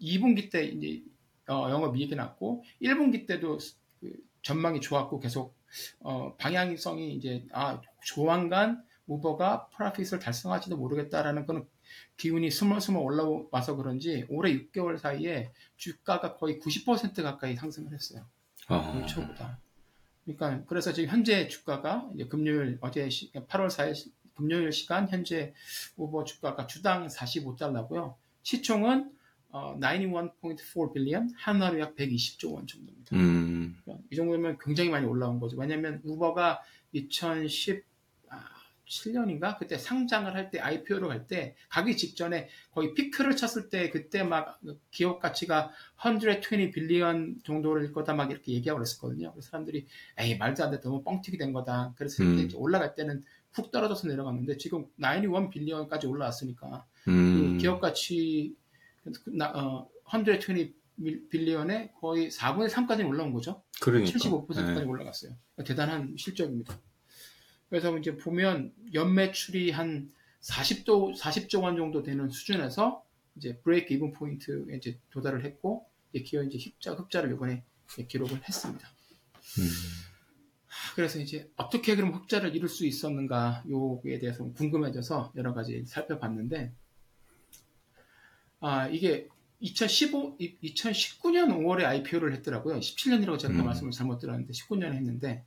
[0.00, 1.02] 2분기 때 이제
[1.48, 3.58] 어, 영업이익이 났고 1분기 때도
[4.00, 4.12] 그
[4.42, 5.56] 전망이 좋았고 계속
[6.00, 11.66] 어, 방향성이 이제 아 조만간 우버가 프라핏을 달성할지도 모르겠다라는 그런
[12.18, 18.24] 기운이 스멀스멀 올라와서 그런지 올해 6개월 사이에 주가가 거의 90% 가까이 상승을 했어요.
[18.68, 18.94] 어.
[18.96, 19.58] 올 초보다.
[20.24, 25.52] 그러니까 그래서 지금 현재 주가가 이제 금요일 어제 시- 8월 4일 시- 금요일 시간 현재
[25.96, 28.14] 우버 주가가 주당 45달러고요.
[28.42, 29.12] 시총은
[29.50, 33.16] 어, 91.4 빌리언 하나로 약 120조 원 정도입니다.
[33.16, 33.76] 음.
[34.10, 35.56] 이 정도면 굉장히 많이 올라온 거죠.
[35.58, 36.62] 왜냐하면 우버가
[36.94, 44.60] 2017년인가 그때 상장을 할 때 IPO를 할때 가기 직전에 거의 피크를 쳤을 때 그때 막
[44.90, 49.32] 기업 가치가 120 빌리언 정도일 거다 막 이렇게 얘기하고 그랬었거든요.
[49.32, 49.86] 그래서 사람들이
[50.18, 51.92] 에이 말도 안 돼 너무 뻥튀기 된 거다.
[51.96, 52.38] 그래서 음.
[52.38, 57.52] 이제 올라갈 때는 훅 떨어져서 내려갔는데 지금 91 빌리언까지 올라왔으니까 음.
[57.54, 58.54] 그 기업 가치
[59.26, 60.74] 나- 어, 120
[61.30, 63.62] 빌리언에 거의 4분의 3까지 올라온 거죠.
[63.80, 64.10] 그러니까.
[64.18, 64.84] 75%까지 네.
[64.84, 65.32] 올라갔어요.
[65.64, 66.78] 대단한 실적입니다.
[67.70, 73.02] 그래서 이제 보면 연매출이 한 40조 40조 원 정도 되는 수준에서
[73.36, 77.64] 이제 브레이크 이븐 포인트에 이제 도달을 했고 이제 기어 이제 흑자 흑자를 이번에
[78.08, 78.88] 기록을 했습니다.
[79.58, 79.68] 음.
[80.94, 86.72] 그래서 이제 어떻게 그럼 흑자를 이룰 수 있었는가 요에 대해서 궁금해져서 여러 가지 살펴봤는데
[88.60, 89.28] 아 이게
[89.60, 92.80] 2015, 2019년 5월에 IPO를 했더라고요.
[92.80, 93.64] 17년이라고 제가 음.
[93.64, 95.44] 말씀을 잘못 들었는데 19년에 했는데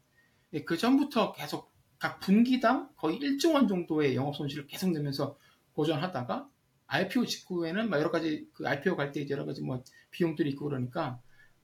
[0.53, 5.38] 예, 그 전부터 계속 각 분기당 거의 1조 원 정도의 영업 손실을 계속 내면서
[5.73, 6.47] 보전하다가
[6.88, 11.19] IPO 직후에는 막 여러 가지 그 IPO 갈 때 여러 가지 뭐 비용들이 있고 그러니까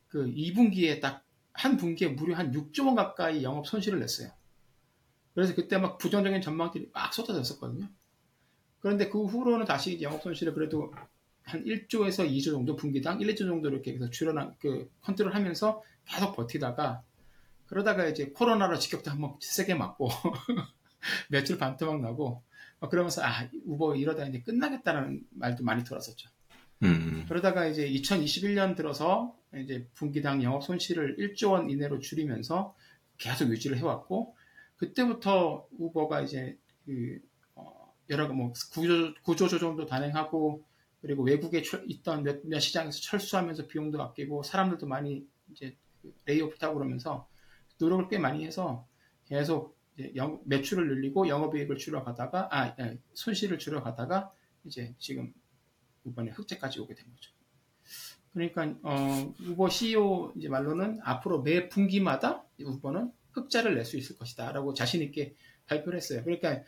[0.07, 1.23] 그 2분기에 딱
[1.59, 4.31] 한 분기에 무려 한 6조 원 가까이 영업 손실을 냈어요.
[5.33, 7.89] 그래서 그때 막 부정적인 전망들이 막 쏟아졌었거든요.
[8.79, 10.93] 그런데 그 후로는 다시 영업 손실을 그래도
[11.43, 16.33] 한 1조에서 2조 정도 분기당 1, 2조 정도 이렇게 해서 줄여나 그 컨트롤 하면서 계속
[16.37, 17.03] 버티다가
[17.65, 20.07] 그러다가 이제 코로나로 직격탄 한번 세게 맞고
[21.29, 22.41] 매출 반토막 나고
[22.89, 26.29] 그러면서 아 우버 이러다 이제 끝나겠다는 말도 많이 들었었죠.
[26.83, 27.25] 음.
[27.27, 32.75] 그러다가 이제 2021년 들어서 이제 분기당 영업 손실을 1조 원 이내로 줄이면서
[33.17, 34.35] 계속 유지를 해왔고
[34.77, 37.19] 그때부터 우버가 이제 그
[37.55, 40.63] 어, 여러 뭐 구조 구조 조정도 단행하고
[41.01, 47.27] 그리고 외국에 있던 몇, 몇 시장에서 철수하면서 비용도 아끼고 사람들도 많이 이제 그 레이오프하고 그러면서
[47.79, 48.87] 노력을 꽤 많이 해서
[49.25, 49.77] 계속
[50.15, 54.31] 영, 매출을 늘리고 영업이익을 줄여가다가 아 예, 손실을 줄여가다가
[54.65, 55.33] 이제 지금
[56.09, 57.31] 이번에 흑자까지 오게 된 거죠.
[58.33, 64.73] 그러니까 어, 우버 CEO 이제 말로는 앞으로 매 분기마다 우버는 흑자를 낼 수 있을 것이다라고
[64.73, 65.35] 자신 있게
[65.67, 66.23] 발표를 했어요.
[66.23, 66.61] 그러니까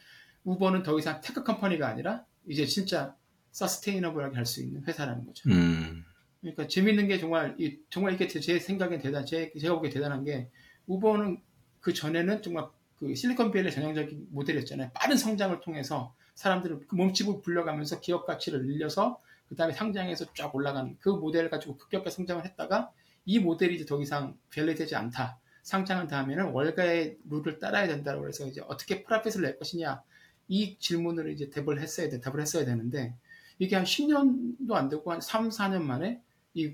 [0.44, 3.16] 우버는 더 이상 tech company가 아니라 이제 진짜
[3.52, 5.50] sustainable하게 할 수 있는 회사라는 거죠.
[5.50, 6.04] 음.
[6.40, 10.50] 그러니까 재밌는 게 정말 이, 정말 이게 제 생각엔 대단 제 제가 보기에 대단한 게
[10.88, 11.40] 우버는
[11.80, 14.92] 그 전에는 정말 그 실리콘밸리 전형적인 모델이었잖아요.
[14.94, 20.96] 빠른 성장을 통해서 사람들을 그 몸집을 불려가면서 기업 가치를 늘려서 그 다음에 상장해서 쫙 올라간
[21.02, 22.94] 그 모델을 가지고 급격하게 성장을 했다가
[23.26, 25.42] 이 모델이 이제 더 이상 valid되지 않다.
[25.62, 30.02] 상장한 다음에는 월가의 룰을 따라야 된다고 해서 이제 어떻게 profit을 낼 것이냐
[30.48, 33.14] 이 질문을 이제 답을 했어야 돼, 답을 했어야 되는데
[33.60, 36.22] 이게 한 10년도 안 되고 한 3, 4년 만에
[36.54, 36.74] 이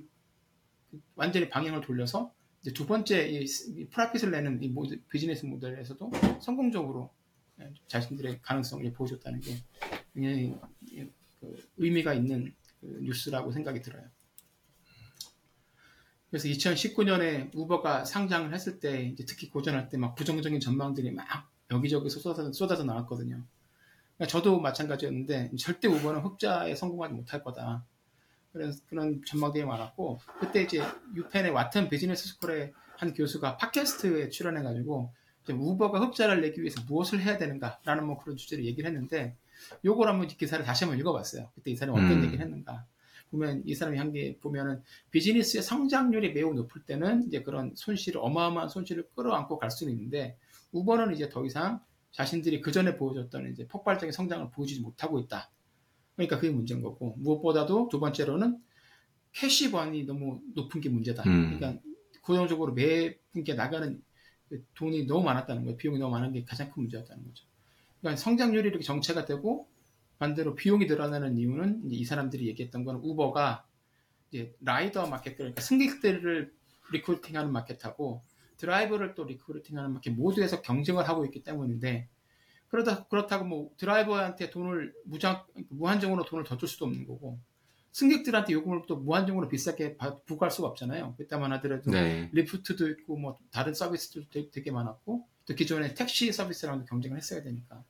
[1.15, 6.11] 완전히 방향을 돌려서 이제 두 번째 이 프라핏을 내는 이 모드, 비즈니스 모델에서도
[6.41, 7.09] 성공적으로
[7.87, 9.55] 자신들의 가능성을 보여줬다는 게
[10.13, 10.55] 굉장히
[11.39, 14.03] 그 의미가 있는 그 뉴스라고 생각이 들어요.
[16.29, 21.25] 그래서 2019년에 우버가 상장을 했을 때 특히 고전할 때 막 부정적인 전망들이 막
[21.71, 23.43] 여기저기서 쏟아져, 쏟아져 나왔거든요.
[24.17, 27.85] 그러니까 저도 마찬가지였는데 절대 우버는 흑자에 성공하지 못할 거다.
[28.51, 30.81] 그런 그런 전망들이 많았고 그때 이제
[31.15, 35.13] 유펜의 와튼 비즈니스 스쿨의 한 교수가 팟캐스트에 출연해가지고
[35.49, 39.37] 우버가 흑자를 내기 위해서 무엇을 해야 되는가라는 뭐 그런 주제를 얘기를 했는데
[39.86, 41.52] 요걸 한번 기사를 다시 한번 읽어봤어요.
[41.56, 42.24] 그때 이 사람이 어떤 음.
[42.26, 42.86] 얘기를 했는가.
[43.30, 48.70] 보면 이 사람이 한 게 보면은 비즈니스의 성장률이 매우 높을 때는 이제 그런 손실을 어마어마한
[48.70, 50.38] 손실을 끌어안고 갈 수는 있는데
[50.72, 55.52] 우버는 이제 더 이상 자신들이 그 전에 보여줬던 이제 폭발적인 성장을 보여주지 못하고 있다.
[56.15, 58.58] 그러니까 그게 문제인 거고 무엇보다도 두 번째로는
[59.34, 61.24] cash burn이 너무 높은 게 문제다.
[61.24, 61.60] 음.
[61.60, 61.82] 그러니까
[62.22, 64.02] 고정적으로 매 분기 나가는
[64.76, 65.78] 돈이 너무 많았다는 거예요.
[65.78, 67.46] 비용이 너무 많은 게 가장 큰 문제였다는 거죠.
[68.01, 69.67] 그러니까 성장률이 이렇게 정체가 되고
[70.19, 73.65] 반대로 비용이 늘어나는 이유는 이 사람들이 얘기했던 건 우버가
[74.31, 76.53] 이제 rider market 그러니까 승객들을
[76.91, 78.23] recruiting하는 market하고
[78.57, 82.10] 드라이버를 또 recruiting하는 market 모두에서 경쟁을 하고 있기 때문인데
[82.69, 87.39] 그러다 그렇다고 뭐 드라이버한테 돈을 무장 무한정으로 돈을 더 줄 수도 없는 거고
[87.91, 91.15] 승객들한테 요금을 또 무한정으로 비싸게 부과할 수가 없잖아요.
[91.17, 92.29] 그때만 하더라도 네.
[92.31, 97.83] 리프트도 있고 뭐 다른 서비스도 되게 많았고 또 기존의 택시 서비스랑도 경쟁을 했어야 되니까.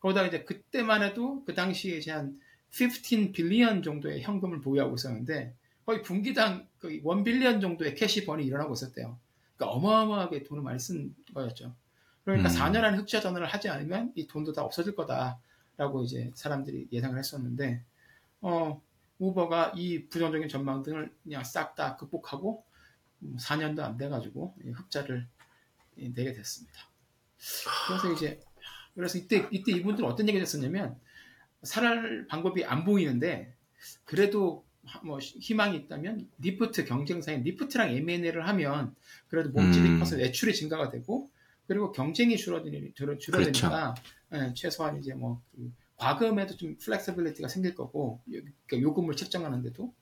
[0.00, 2.38] 거기다 이제 그때만 해도 그 당시에 이제 한
[2.70, 5.54] 15 billion 정도의 현금을 보유하고 있었는데
[5.86, 9.18] 거의 분기당 거의 1 billion 정도의 cash burn이 일어나고 있었대요.
[9.56, 11.74] 그러니까 어마어마하게 돈을 많이 쓴 거였죠.
[12.24, 12.54] 그러니까 음.
[12.54, 17.82] 4년 안에 흑자 전환을 하지 않으면 이 돈도 다 없어질 거다라고 이제 사람들이 예상을 했었는데
[18.42, 18.82] 어
[19.18, 22.64] 우버가 이 부정적인 전망 등을 그냥 싹 다 극복하고
[23.38, 25.26] 4년도 안 돼가지고 흑자를
[25.96, 26.78] 내게 됐습니다.
[27.88, 28.40] 그래서 이제
[28.94, 30.98] 그래서 이때 이때 이분들은 어떤 얘기를 했었냐면
[31.62, 33.54] 살할 방법이 안 보이는데
[34.04, 34.64] 그래도
[35.02, 38.94] 뭐 희망이 있다면 리프트 경쟁사인 리프트랑 M&A를 하면
[39.28, 39.98] 그래도 몸집이 음.
[39.98, 41.30] 커서 매출이 증가가 되고
[41.66, 43.94] 그리고 경쟁이 줄어드니, 줄어드니까
[44.30, 44.46] 그렇죠.
[44.50, 49.94] 예, 최소한 이제 뭐 그 과금에도 좀 flexibility가 생길 거고 그러니까 요금을 책정하는데도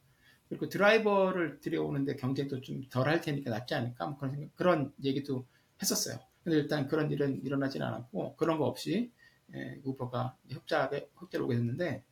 [0.48, 5.46] 그리고 드라이버를 들여오는데 경쟁도 좀 덜 할 테니까 낫지 않을까 뭐 그런 생각, 그런 얘기도
[5.82, 6.18] 했었어요.
[6.44, 9.10] 근데 일단 그런 일은 일어나지는 않았고 그런 거 없이
[9.54, 12.04] 예, 우버가 흑자에 흑자로 오게 됐는데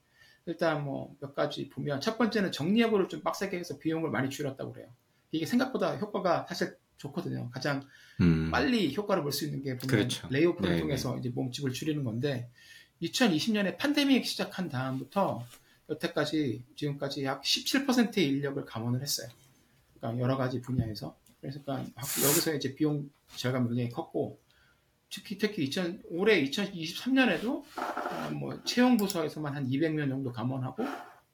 [0.47, 4.89] 일단 뭐 몇 가지 보면 첫 번째는 정리해고를 좀 빡세게 해서 비용을 많이 줄였다고 그래요.
[5.33, 7.49] 이게 생각보다 효과가 사실 좋거든요.
[7.51, 7.87] 가장
[8.21, 8.51] 음.
[8.51, 10.29] 빨리 효과를 볼 수 있는 게 보면 그렇죠.
[10.31, 11.21] 레이오프를 네, 통해서 네.
[11.21, 12.51] 이제 몸집을 줄이는 건데
[13.03, 15.45] 2020년에 팬데믹 시작한 다음부터
[15.89, 19.29] 여태까지 지금까지 약 17%의 인력을 감원을 했어요.
[19.97, 24.41] 그러니까 여러 가지 분야에서 그래서 그러니까 여기서 이제 비용 절감이 굉장히 컸고
[25.11, 30.85] 특히 특히 2000, 올해 2023년에도 어, 뭐 채용 부서에서만 한 200명 정도 감원하고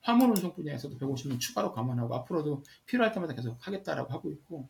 [0.01, 4.69] 화물 운송 분야에서도 150명 추가로 감원하고 앞으로도 필요할 때마다 계속 하겠다라고 하고 있고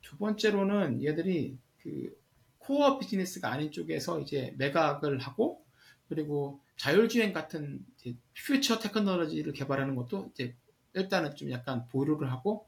[0.00, 2.18] 두 번째로는 얘들이 그
[2.58, 5.64] 코어 비즈니스가 아닌 쪽에서 이제 매각을 하고
[6.08, 7.84] 그리고 자율주행 같은
[8.34, 10.56] 퓨처 테크놀로지를 개발하는 것도 이제
[10.94, 12.67] 일단은 좀 약간 보류를 하고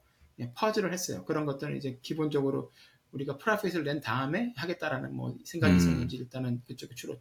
[0.53, 1.25] pause를 했어요.
[1.25, 2.71] 그런 것들은 이제 기본적으로
[3.11, 5.77] 우리가 profit을 낸 다음에 하겠다라는 뭐 생각이 음.
[5.77, 7.17] 있었는지 일단은 그쪽에 줄어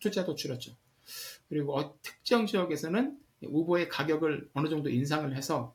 [0.00, 0.74] 투자도 줄었죠.
[1.48, 5.74] 그리고 어, 특정 지역에서는 우버의 가격을 어느 정도 인상을 해서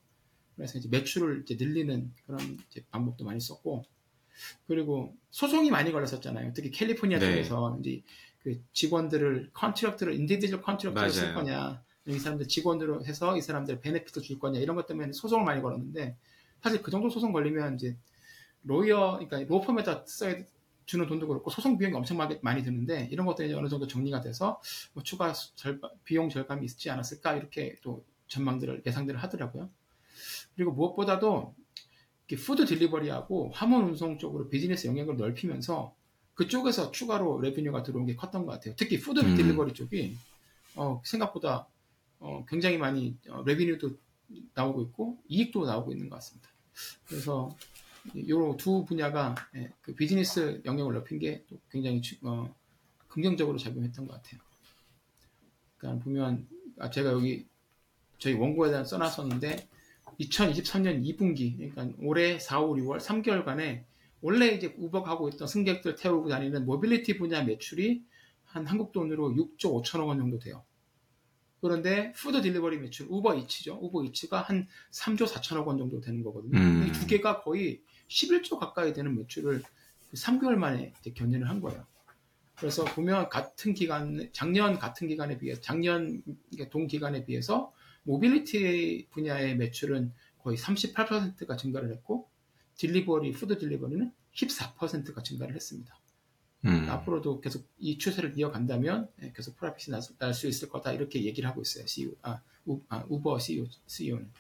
[0.56, 3.84] 그래서 이제 매출을 이제 늘리는 그런 이제 방법도 많이 썼고
[4.68, 6.54] 그리고 소송이 많이 걸렸었잖아요.
[6.54, 7.32] 특히 캘리포니아 네.
[7.32, 8.02] 쪽에서 이제
[8.40, 11.34] 그 직원들을 contract를 individual contract를 쓸.
[11.34, 15.62] 거냐 이 사람들 직원으로 해서 이 사람들 benefit을 줄 거냐 이런 것 때문에 소송을 많이
[15.62, 16.18] 걸었는데
[16.64, 17.98] 사실 그 정도 소송 걸리면 이제
[18.64, 20.38] lawyer 그러니까 로펌에다 써야
[20.86, 24.62] 주는 돈도 그렇고 소송 비용이 엄청 많이, 드는데 이런 것들이 이제 어느 정도 정리가 돼서
[24.94, 29.70] 뭐 추가 절, 비용 절감이 있지 않았을까 이렇게 또 전망들을 예상들을 하더라고요.
[30.56, 31.54] 그리고 무엇보다도
[32.28, 35.94] 이렇게 food delivery하고 화물 운송 쪽으로 비즈니스 영역을 넓히면서
[36.34, 38.74] 그쪽에서 추가로 revenue가 들어온 게 컸던 것 같아요.
[38.78, 39.36] 특히 food 음.
[39.36, 40.18] delivery 쪽이
[40.76, 41.68] 어, 생각보다
[42.20, 43.98] 어, 굉장히 많이 어, 레비뉴도
[44.54, 46.53] 나오고 있고 이익도 나오고 있는 것 같습니다.
[47.08, 47.56] 그래서
[48.28, 52.54] 요두 분야가 예, 그 비즈니스 영역을 넓힌 게또 굉장히 주- 어,
[53.08, 54.42] 긍정적으로 작용했던 것 같아요.
[55.78, 56.48] 그러니까 보면
[56.80, 57.48] 아, 제가 여기
[58.18, 59.68] 저희 원고에 대한 써놨었는데
[60.20, 63.84] 2023년 2분기 그러니까 올해 4, 5, 6월 3개월간에
[64.22, 68.04] 원래 이제 우버가 하고 있던 승객들 태우고 다니는 모빌리티 분야 매출이
[68.46, 70.64] 한 한국 돈으로 6조 5천억 원 정도 돼요.
[71.64, 73.80] 그런데 food delivery 매출 우버 이츠죠.
[73.82, 76.60] 우버 이츠가 한 3조 4천억 원 정도 되는 거거든요.
[76.60, 76.88] 음.
[76.90, 79.64] 이 두 개가 거의 11조 가까이 되는 매출을
[80.14, 81.88] 3개월 만에 견인을 한 거예요.
[82.58, 86.22] 그래서 보면 같은 기간, 작년 같은 기간에 비해, 작년
[86.70, 87.72] 동 기간에 비해서
[88.04, 92.30] 모빌리티 분야의 매출은 거의 38%가 증가를 했고,
[92.76, 95.98] delivery, food delivery는 14%가 증가를 했습니다.
[96.66, 96.90] 음.
[96.90, 101.62] 앞으로도 계속 이 추세를 이어간다면 예, 계속 프라핏이 날 수 있을 거다 이렇게 얘기를 하고
[101.62, 101.86] 있어요.
[101.86, 104.32] CEO, 아, 우, 아, 우버 CEO, CEO는.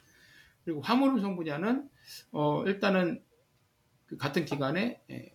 [0.64, 1.90] 그리고 화물 운송 분야는
[2.32, 3.22] 어, 일단은
[4.06, 5.34] 그 같은 기간에 예,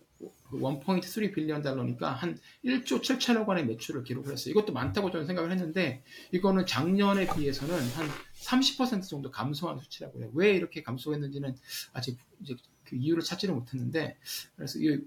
[0.49, 4.51] 그1.3 빌리언 달러니까 한 1조 7천억 원의 매출을 기록을 했어요.
[4.51, 8.07] 이것도 많다고 저는 생각을 했는데 이거는 작년에 비해서는 한
[8.41, 10.31] 30% 정도 감소한 수치라고 해요.
[10.33, 11.55] 왜 이렇게 감소했는지는
[11.93, 14.17] 아직 이제 그 이유를 찾지를 못했는데
[14.55, 14.99] 그래서 이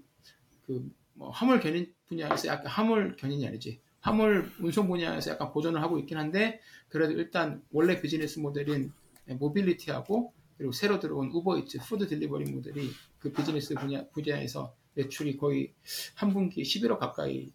[0.65, 6.17] 그 화물 견인 분야에서 약간 화물 견인이 아니지 화물 운송 분야에서 약간 보존을 하고 있긴
[6.17, 8.91] 한데 그래도 일단 원래 비즈니스 모델인
[9.25, 15.73] mobility하고 그리고 새로 들어온 우버이츠 food delivery 모델이 그 비즈니스 분야 분야에서 매출이 거의
[16.15, 17.51] 한 분기에 11억 가까이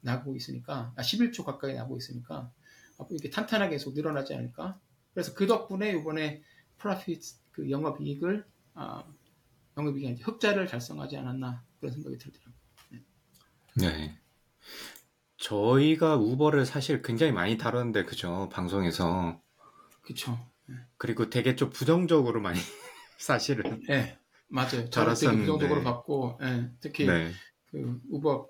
[0.00, 2.50] 나고 있으니까 아 11조 가까이 나고 있으니까
[3.10, 4.78] 이렇게 탄탄하게 계속 늘어나지 않을까
[5.12, 6.42] 그래서 그 덕분에 이번에
[6.78, 9.04] 프라핏 그 영업이익을 아
[9.78, 12.65] 영업이익이 흑자를 달성하지 않았나 그런 생각이 들더라고요.
[13.76, 14.18] 네.
[15.38, 18.48] 저희가 우버를 사실 굉장히 많이 다뤘는데, 그죠?
[18.52, 19.40] 방송에서.
[20.02, 20.38] 그쵸.
[20.96, 22.58] 그리고 되게 좀 부정적으로 많이,
[23.18, 23.82] 사실은.
[23.88, 24.88] 예, 네, 맞아요.
[24.90, 25.36] 저는 되게.
[25.38, 27.32] 부정적으로 봤고, 예, 특히 네.
[27.70, 28.48] 그 우버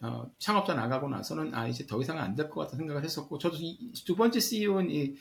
[0.00, 3.92] 어, 창업자 나가고 나서는 아 이제 더 이상은 안될 것 같다 생각을 했었고 저도 이,
[4.06, 5.16] 두 번째 CEO는 이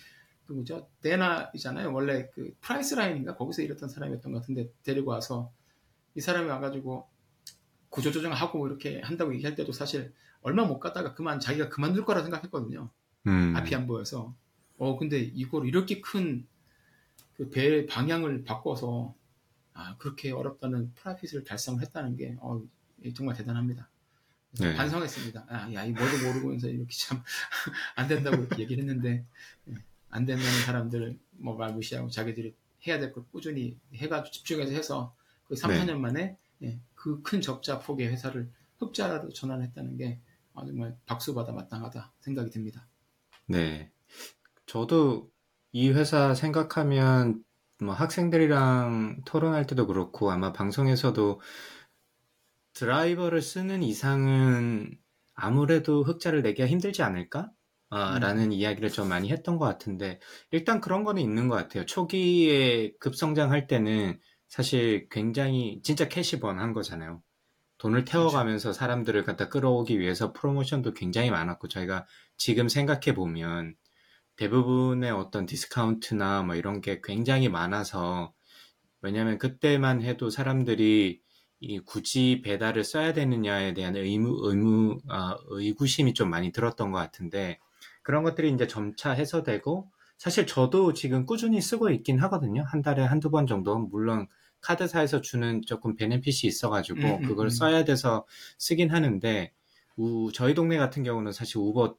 [0.47, 5.51] 누구죠 데나이잖아요 원래 그 프라이스 라인인가 거기서 일했던 사람이었던 것 같은데 데리고 와서
[6.15, 7.09] 이 사람이 와가지고
[7.97, 12.89] 구조 조정하고 이렇게 한다고 얘기할 때도 사실 얼마 못 갔다가 그만 자기가 그만둘 거라 생각했거든요
[13.25, 13.55] 음.
[13.55, 14.35] 앞이 안 보여서
[14.77, 16.45] 어 근데 이걸 이렇게 큰
[17.35, 19.15] 그 배 방향을 바꿔서
[19.73, 22.61] 아 그렇게 어렵다는 profit을 달성을 했다는 게 어,
[23.15, 23.89] 정말 대단합니다.
[24.59, 24.75] 네.
[24.75, 25.45] 반성했습니다.
[25.49, 27.21] 아, 야, 이 뭐도 모르면서 이렇게 참
[27.95, 29.23] 안 된다고 이렇게 얘기를 했는데
[29.69, 29.73] 예,
[30.09, 32.53] 안 된다는 사람들 뭐 말 무시하고 자기들이
[32.87, 35.15] 해야 될 걸 꾸준히 해가지고 집중해서 해서
[35.47, 35.85] 거의 3, 네.
[35.85, 36.37] 4년 만에
[36.97, 40.19] 그 큰 적자 폭의 회사를 흑자로 전환했다는 게
[40.53, 42.85] 아, 정말 박수받아 마땅하다 생각이 듭니다.
[43.45, 43.91] 네.
[44.65, 45.29] 저도
[45.71, 47.43] 이 회사 생각하면
[47.79, 51.39] 뭐 학생들이랑 토론할 때도 그렇고 아마 방송에서도
[52.73, 54.97] 드라이버를 쓰는 이상은
[55.33, 57.51] 아무래도 흑자를 내기가 힘들지 않을까?
[57.89, 58.19] 아, 음.
[58.19, 60.19] 라는 이야기를 좀 많이 했던 것 같은데
[60.51, 61.85] 일단 그런 거는 있는 것 같아요.
[61.85, 67.21] 초기에 급성장할 때는 사실 굉장히 진짜 cash burn 한 거잖아요.
[67.77, 72.05] 돈을 태워가면서 사람들을 갖다 끌어오기 위해서 프로모션도 굉장히 많았고 저희가
[72.37, 73.75] 지금 생각해 보면
[74.37, 78.33] 대부분의 어떤 디스카운트나 뭐 이런 게 굉장히 많아서
[79.01, 81.21] 왜냐면 그때만 해도 사람들이
[81.59, 87.59] 이 굳이 배달을 써야 되느냐에 대한 의무, 의무, 아, 의구심이 좀 많이 들었던 것 같은데
[88.03, 92.63] 그런 것들이 이제 점차 해소되고 사실 저도 지금 꾸준히 쓰고 있긴 하거든요.
[92.67, 93.77] 한 달에 한두 번 정도.
[93.77, 94.27] 물론
[94.61, 97.49] 카드사에서 주는 조금 benefit이 있어가지고 음, 음, 그걸 음.
[97.49, 98.25] 써야 돼서
[98.57, 99.53] 쓰긴 하는데
[99.97, 101.95] 우, 저희 동네 같은 경우는 사실 우버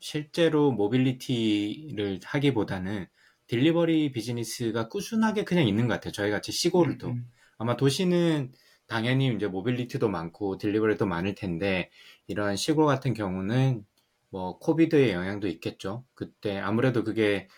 [0.00, 3.06] 실제로 mobility를 하기보다는
[3.46, 6.12] delivery 비즈니스가 꾸준하게 그냥 있는 것 같아요.
[6.12, 7.08] 저희 같이 시골도.
[7.08, 7.30] 음.
[7.56, 8.52] 아마 도시는
[8.86, 11.90] 당연히 이제 mobility도 많고 delivery도 많을 텐데
[12.26, 13.84] 이런 시골 같은 경우는
[14.30, 16.04] 뭐 COVID의 영향도 있겠죠.
[16.14, 17.48] 그때 아무래도 그게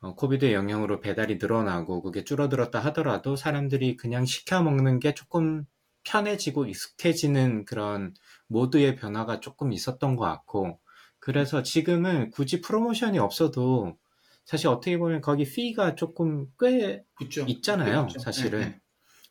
[0.00, 5.64] 어, COVID의 영향으로 배달이 늘어나고 그게 줄어들었다 하더라도 사람들이 그냥 시켜 먹는 게 조금
[6.04, 8.14] 편해지고 익숙해지는 그런
[8.46, 10.80] 모드의 변화가 조금 있었던 것 같고
[11.18, 13.98] 그래서 지금은 굳이 프로모션이 없어도
[14.44, 17.44] 사실 어떻게 보면 거기 fee가 조금 꽤 그쵸.
[17.46, 18.20] 있잖아요, 그쵸.
[18.20, 18.60] 사실은.
[18.60, 18.80] 네,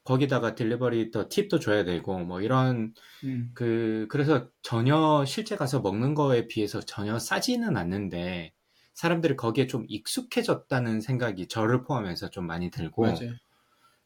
[0.07, 3.29] 거기다가 delivery 더 팁도 줘야 되고 뭐 이런 네.
[3.29, 3.51] 음.
[3.53, 8.53] 그 그래서 전혀 실제 가서 먹는 거에 비해서 전혀 싸지는 않는데
[8.93, 13.33] 사람들이 거기에 좀 익숙해졌다는 생각이 저를 포함해서 좀 많이 들고 맞아요.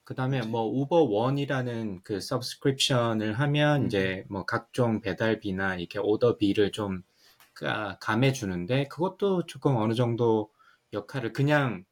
[0.05, 0.51] 그다음에 맞아요.
[0.51, 3.87] 뭐 우버 원이라는 그 subscription을 하면 음.
[3.87, 7.03] 이제 뭐 각종 배달비나 이렇게 오더비를 좀
[7.53, 10.51] 가- 감해 주는데 그것도 조금 어느 정도
[10.93, 11.85] 역할을 그냥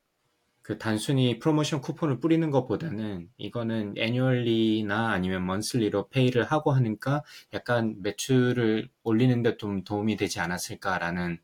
[0.70, 7.24] 그 단순히 프로모션 쿠폰을 뿌리는 것보다는 이거는 애뉴얼리나 아니면 먼슬리로 페이를 하고 하니까
[7.55, 11.39] 약간 매출을 올리는데 좀 도움이 되지 않았을까라는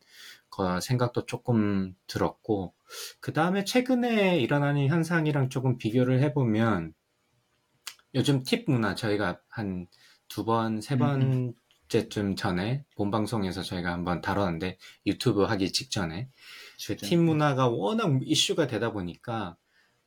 [0.51, 2.75] 거 생각도 조금 들었고
[3.19, 6.93] 그 다음에 최근에 일어나는 현상이랑 조금 비교를 해보면
[8.13, 9.87] 요즘 팁 문화 저희가 한
[10.27, 11.53] 두 번, 세 음,
[11.87, 16.29] 번째쯤 전에 본 방송에서 저희가 한번 다뤘는데 유튜브 하기 직전에
[16.77, 17.05] 그.
[17.09, 19.57] 팁 문화가 워낙 이슈가 되다 보니까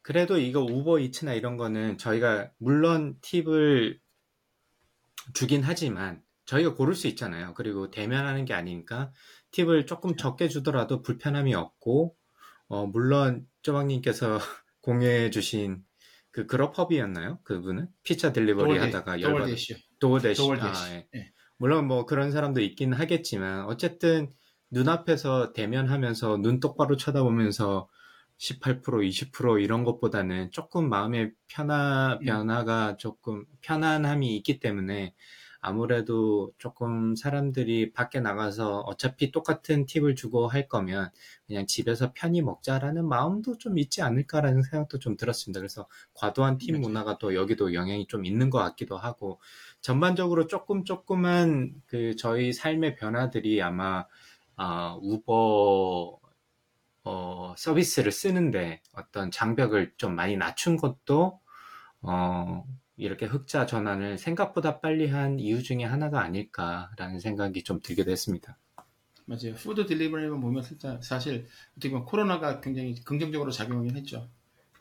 [0.03, 4.01] 그래도 이거 우버 이츠나 이런 거는 저희가 물론 팁을
[5.35, 7.53] 주긴 하지만 저희가 고를 수 있잖아요.
[7.55, 9.13] 그리고 대면하는 게 아니니까
[9.51, 12.17] 팁을 조금 적게 주더라도 불편함이 없고
[12.69, 14.39] 어, 물론 쪼박님께서
[14.81, 15.85] 공유해 주신
[16.31, 17.41] 그 그러펍이었나요?
[17.43, 19.77] 그분은 피자 딜리버리 도어데- 하다가 열받아 도어데시요.
[19.99, 20.67] 도어대시 도어데시.
[20.85, 21.09] 아, 예.
[21.17, 21.33] 예.
[21.59, 24.33] 물론 뭐 그런 사람도 있긴 하겠지만 어쨌든
[24.71, 27.89] 눈앞에서 대면하면서 눈 똑바로 쳐다보면서
[28.39, 32.25] 18% 20% 이런 것보다는 조금 마음의 편화 음.
[32.25, 35.15] 변화가 조금 편안함이 있기 때문에
[35.61, 41.11] 아무래도 조금 사람들이 밖에 나가서 어차피 똑같은 팁을 주고 할 거면
[41.47, 45.59] 그냥 집에서 편히 먹자라는 마음도 좀 있지 않을까라는 생각도 좀 들었습니다.
[45.59, 46.77] 그래서 과도한 팁.
[46.79, 49.41] 문화가 또 여기도 영향이 좀 있는 것 같기도 하고
[49.81, 54.07] 전반적으로 조금 조금한 그 저희 삶의 변화들이 아마
[54.59, 56.19] 아, 우버
[57.05, 61.41] 어, 서비스를 쓰는데 어떤 장벽을 좀 많이 낮춘 것도
[62.03, 68.59] 어, 이렇게 흑자 전환을 생각보다 빨리 한 이유 중에 하나가 아닐까라는 생각이 좀 들기도 했습니다.
[69.27, 69.55] 맞아요.
[69.55, 71.47] food delivery만 보면 진짜 사실
[71.77, 74.29] 어떻게 보면 코로나가 굉장히 긍정적으로 작용하긴 했죠.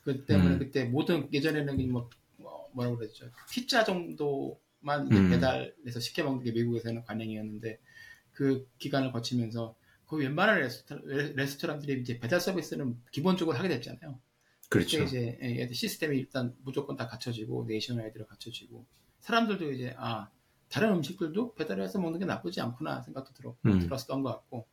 [0.04, 0.60] 그 때문에 음.
[0.60, 3.30] 그때 모든 예전에는 뭐, 뭐 뭐라고 그랬죠.
[3.52, 5.30] 피자 정도만 음.
[5.30, 7.80] 배달해서 시켜 먹는 게 미국에서는 관행이었는데
[8.38, 9.74] 그 기간을 거치면서
[10.06, 11.04] 거의 웬만한 레스토랑,
[11.36, 14.20] 레스토랑들이 이제 배달 서비스는 기본적으로 하게 됐잖아요.
[14.70, 15.02] 그렇죠.
[15.02, 18.86] 이제 예, 시스템이 일단 무조건 다 갖춰지고 네이션와이드로 갖춰지고
[19.22, 20.30] 사람들도 이제 아
[20.70, 23.80] 다른 음식들도 배달해서 먹는 게 나쁘지 않구나 생각도 들었, 음.
[23.80, 24.68] 들었던 것 같고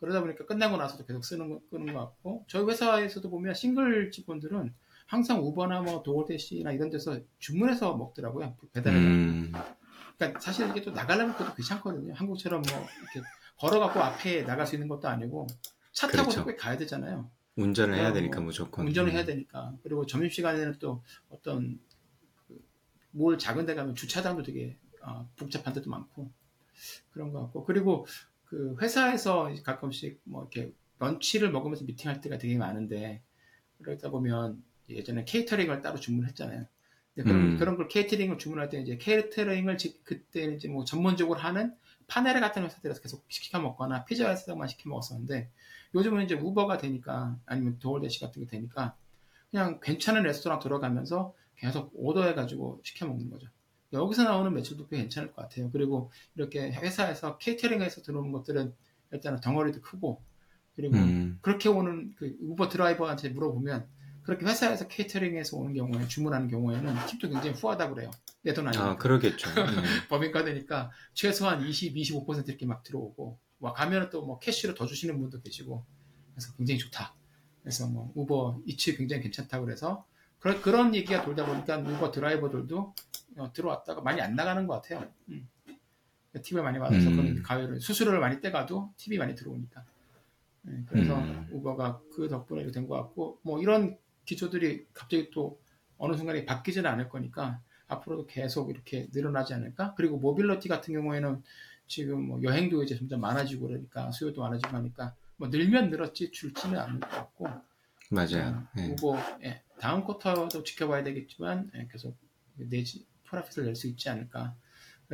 [0.00, 4.74] 그러다 보니까 끝나고 나서도 계속 쓰는 거, 끄는 것 같고 저희 회사에서도 보면 싱글 직원들은
[5.06, 9.52] 항상 우버나 뭐 도어대시나 이런 데서 주문해서 먹더라고요 배달을 음,
[10.18, 14.88] 그러니까 사실 이게 또 나가려면 또 귀찮거든요 한국처럼 뭐 이렇게 걸어갖고 앞에 나갈 수 있는
[14.88, 15.46] 것도 아니고
[15.92, 16.44] 차 타고 그렇죠.
[16.44, 18.86] 꽤 가야 되잖아요 운전을 해야 되니까 뭐 무조건.
[18.86, 19.16] 운전을 음.
[19.16, 19.74] 해야 되니까.
[19.82, 21.80] 그리고 점심 시간에는 또 어떤
[23.12, 26.30] 그몰 작은 데 가면 주차장도 되게 어, 복잡한 데도 많고
[27.12, 27.64] 그런 것 같고.
[27.64, 28.06] 그리고
[28.44, 33.22] 그 회사에서 가끔씩 뭐 이렇게 런치를 먹으면서 미팅할 때가 되게 많은데
[33.82, 36.66] 그러다 보면 예전에 케이터링을 따로 주문했잖아요.
[37.22, 37.56] 그런, 음.
[37.58, 41.74] 그런 걸 케이터링을 주문할 때 이제 케이터링을 지- 그때 이제 뭐 전문적으로 하는
[42.08, 45.50] 파네르 같은 회사들에서 계속 시켜 먹거나 피자 회사만 시켜 먹었었는데
[45.94, 48.96] 요즘은 이제 우버가 되니까 아니면 도어대시 같은 게 되니까
[49.50, 53.48] 그냥 괜찮은 레스토랑 들어가면서 계속 오더해가지고 시켜 먹는 거죠.
[53.92, 55.70] 여기서 나오는 매출도 꽤 괜찮을 것 같아요.
[55.70, 58.74] 그리고 이렇게 회사에서 케이터링에서 들어오는 것들은
[59.12, 60.22] 일단은 덩어리도 크고
[60.74, 63.86] 그리고 음, 그렇게 오는 그 우버 드라이버한테 물어보면
[64.26, 68.10] 그렇게 회사에서 케이터링에서 오는 경우에 주문하는 경우에는 팁도 굉장히 후하다고 그래요.
[68.42, 68.90] 내 돈 아니니까.
[68.90, 69.48] 아, 그러겠죠.
[69.54, 70.08] 네.
[70.08, 75.18] 법인카 되니까 최소한 20, 25% 이렇게 막 들어오고 와 가면은 또 뭐 캐시로 더 주시는
[75.20, 75.84] 분도 계시고
[76.34, 77.14] 그래서 굉장히 좋다.
[77.62, 80.04] 그래서 뭐 우버 이츠 굉장히 괜찮다 그래서
[80.38, 82.94] 그런 그런 얘기가 돌다 보니까 우버 드라이버들도
[83.38, 85.08] 어, 들어왔다가 많이 안 나가는 것 같아요.
[85.30, 85.48] 음.
[86.42, 87.16] 팁을 많이 받아서 음.
[87.16, 89.84] 그런 가요를 수수료를 많이 떼가도 팁이 많이 들어오니까.
[90.62, 91.48] 네, 그래서 음.
[91.52, 93.96] 우버가 그 덕분에 이렇게 된것 같고 뭐 이런
[94.26, 95.58] 기초들이 갑자기 또
[95.98, 99.94] 어느 순간에 바뀌지는 않을 거니까 앞으로도 계속 이렇게 늘어나지 않을까?
[99.96, 101.42] 그리고 모빌러티 같은 경우에는
[101.86, 107.00] 지금 뭐 여행도 이제 점점 많아지고 그러니까 수요도 많아지고 하니까 뭐 늘면 늘었지 줄지는 않을
[107.00, 107.46] 것 같고
[108.10, 108.66] 맞아요.
[108.78, 108.96] 예.
[109.00, 112.16] 뭐 예, 다음 쿼터도 지켜봐야 되겠지만 예, 계속
[112.56, 114.54] 내지 프로핏을 낼 수 있지 않을까.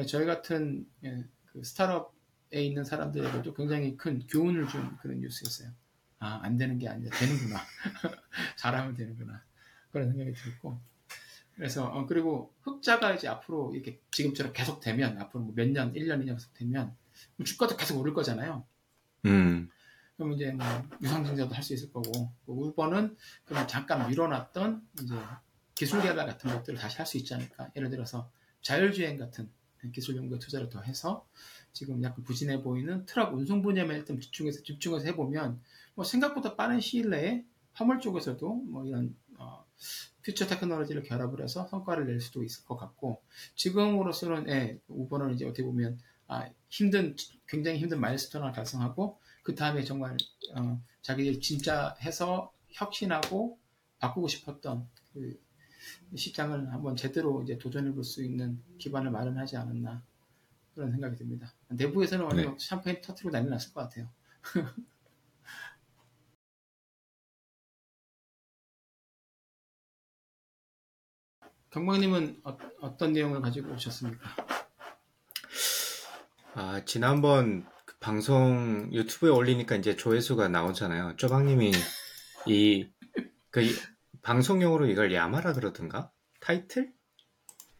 [0.08, 5.70] 저희 같은 예, 그 스타트업에 있는 사람들에게도 굉장히 큰 교훈을 준 그런 뉴스였어요.
[6.22, 7.58] 아, 안 되는 게 아니라 되는구나.
[8.56, 9.42] 잘하면 되는구나.
[9.90, 10.80] 그런 생각이 들고.
[11.56, 16.22] 그래서, 어, 그리고 흑자가 이제 앞으로 이렇게 지금처럼 계속 되면, 앞으로 뭐 몇 년, 1년,
[16.24, 16.96] 2년 계속 되면,
[17.44, 18.64] 주가도 계속 오를 거잖아요.
[19.26, 19.68] 음,
[20.16, 20.64] 그럼 이제 뭐
[21.02, 25.14] 유상증자도 할 수 있을 거고, 그 우버는 그럼 잠깐 미뤄놨던 이제
[25.74, 27.70] 기술 개발 같은 것들을 다시 할 수 있지 않을까.
[27.76, 28.30] 예를 들어서
[28.62, 29.50] 자율주행 같은
[29.92, 31.26] 기술 연구에 투자를 더 해서
[31.72, 35.60] 지금 약간 부진해 보이는 트럭 운송 분야에 일단 집중해서 집중해서 해보면
[35.94, 39.64] 뭐 생각보다 빠른 시일 내에 화물 쪽에서도 뭐 이런 어,
[40.22, 43.22] 퓨처 테크놀로지를 결합을 해서 성과를 낼 수도 있을 것 같고
[43.56, 47.16] 지금으로서는 예, 우버는 이제 어떻게 보면 아, 힘든
[47.46, 50.16] 굉장히 힘든 마일스톤을 달성하고 그 다음에 정말
[50.56, 53.58] 어, 자기들 진짜 해서 혁신하고
[53.98, 55.40] 바꾸고 싶었던 그
[56.16, 60.02] 시장을 한번 제대로 이제 도전해 볼 수 있는 기반을 마련하지 않았나
[60.74, 61.52] 그런 생각이 듭니다.
[61.68, 62.56] 내부에서는 완전 네.
[62.58, 64.08] 샴페인 터트리고 난리 났을 것 같아요.
[71.72, 74.36] 경광님은 어, 떤 내용을 가지고 오셨습니까?
[76.54, 81.16] 아, 지난번 그 방송 유튜브에 올리니까 이제 조회수가 나오잖아요.
[81.16, 81.72] 쪼박님이
[82.46, 82.88] 이,
[83.50, 83.74] 그, 이-
[84.20, 86.10] 방송용으로 이걸 야마라 그러던가?
[86.40, 86.92] 타이틀?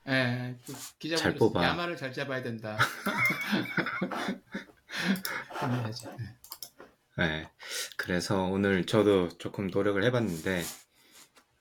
[0.09, 1.63] 예, 그잘 기자분들 뽑아.
[1.63, 2.77] 야마를 잘 잡아야 된다.
[7.19, 7.49] 네.
[7.97, 10.63] 그래서 오늘 저도 조금 노력을 해봤는데,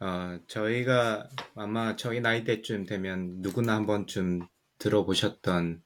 [0.02, 4.48] 어, 저희가 아마 저희 나이 대쯤 되면 누구나 한 번쯤
[4.80, 5.84] 들어보셨던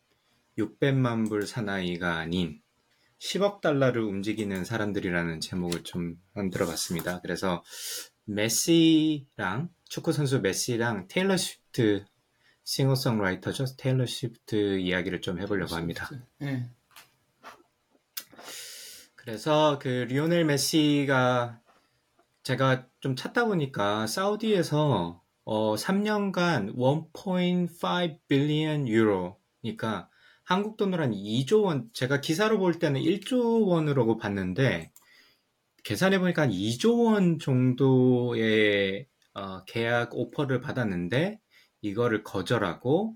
[0.58, 2.62] 600만 불 사나이가 아닌
[3.20, 7.20] 10억 달러를 움직이는 사람들이라는 제목을 좀 만들어 봤습니다.
[7.20, 7.62] 그래서
[8.24, 12.06] 메시랑, 축구 선수 메시랑 테일러 스위프트
[12.64, 13.66] 싱어송라이터죠.
[13.78, 16.10] 테일러 스위프트 이야기를 좀 해보려고 합니다.
[16.42, 16.70] 예.
[19.16, 21.65] 그래서 그 리오넬 메시가
[22.46, 30.10] 제가 좀 찾다 보니까 사우디에서 어 3년간 1.5 billion 유로니까
[30.44, 34.92] 한국 돈으로 한 2조 원 제가 기사로 볼 때는 1조 원으로 봤는데
[35.84, 41.40] 계산해 보니까 한 2조 원 정도의 어, 계약 오퍼를 받았는데
[41.82, 43.16] 이거를 거절하고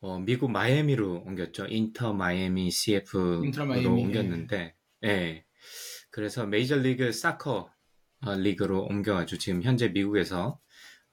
[0.00, 1.66] 어, 미국 마이애미로 옮겼죠.
[1.68, 4.74] 인터 마이애미 CF로 인터 마이애미, 옮겼는데
[5.04, 5.44] 예.
[6.10, 7.79] 그래서 메이저리그 사커 어,
[8.38, 10.60] 리그로 옮겨가지고 지금 현재 미국에서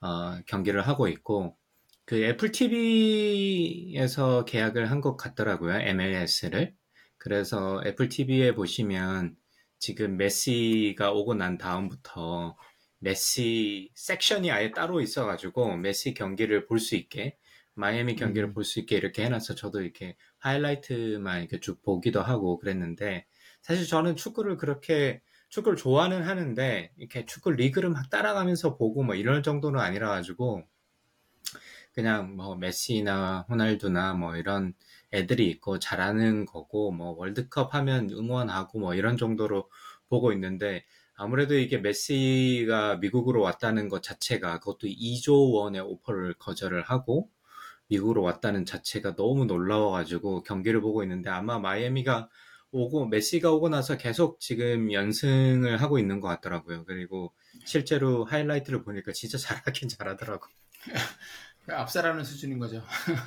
[0.01, 1.57] 어, 경기를 하고 있고
[2.05, 5.75] 그 애플 TV에서 계약을 한 것 같더라고요.
[5.81, 6.73] MLS를.
[7.17, 9.35] 그래서 애플 TV에 보시면
[9.79, 12.55] 지금 메시가 오고 난 다음부터
[12.99, 17.37] 메시 섹션이 아예 따로 있어가지고 메시 경기를 볼 수 있게
[17.75, 18.53] 마이애미 경기를 음.
[18.53, 23.25] 볼수 있게 이렇게 해놔서 저도 이렇게 하이라이트만 이렇게 쭉 보기도 하고 그랬는데
[23.61, 29.43] 사실 저는 축구를 그렇게 축구를 좋아는 하는데 이렇게 축구 리그를 막 따라가면서 보고 뭐 이럴
[29.43, 30.63] 정도는 아니라 가지고
[31.93, 34.73] 그냥 뭐 메시나 호날두나 뭐 이런
[35.13, 39.69] 애들이 있고 잘하는 거고 뭐 월드컵 하면 응원하고 뭐 이런 정도로
[40.09, 40.85] 보고 있는데
[41.15, 47.31] 아무래도 이게 메시가 미국으로 왔다는 것 자체가 그것도 2조 원의 오퍼를 거절을 하고
[47.87, 52.29] 미국으로 왔다는 자체가 너무 놀라워가지고 경기를 보고 있는데 아마 마이애미가
[52.71, 56.85] 오고 메시가 오고 나서 계속 지금 연승을 하고 있는 것 같더라고요.
[56.85, 57.33] 그리고
[57.65, 60.47] 실제로 하이라이트를 보니까 진짜 잘하긴 잘하더라고.
[61.69, 62.83] 압살하는 수준인 거죠.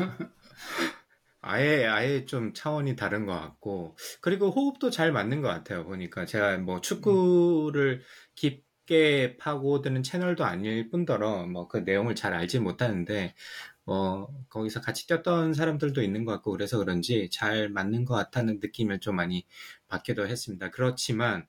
[1.42, 5.84] 아예 아예 좀 차원이 다른 것 같고 그리고 호흡도 잘 맞는 것 같아요.
[5.84, 8.02] 보니까 제가 뭐 축구를
[8.34, 13.34] 깊게 파고드는 채널도 아닐 뿐더러 뭐 그 내용을 잘 알지 못하는데
[13.90, 19.00] 뭐 거기서 같이 뛰었던 사람들도 있는 것 같고 그래서 그런지 잘 맞는 것 같다는 느낌을
[19.00, 19.44] 좀 많이
[19.88, 20.70] 받기도 했습니다.
[20.70, 21.48] 그렇지만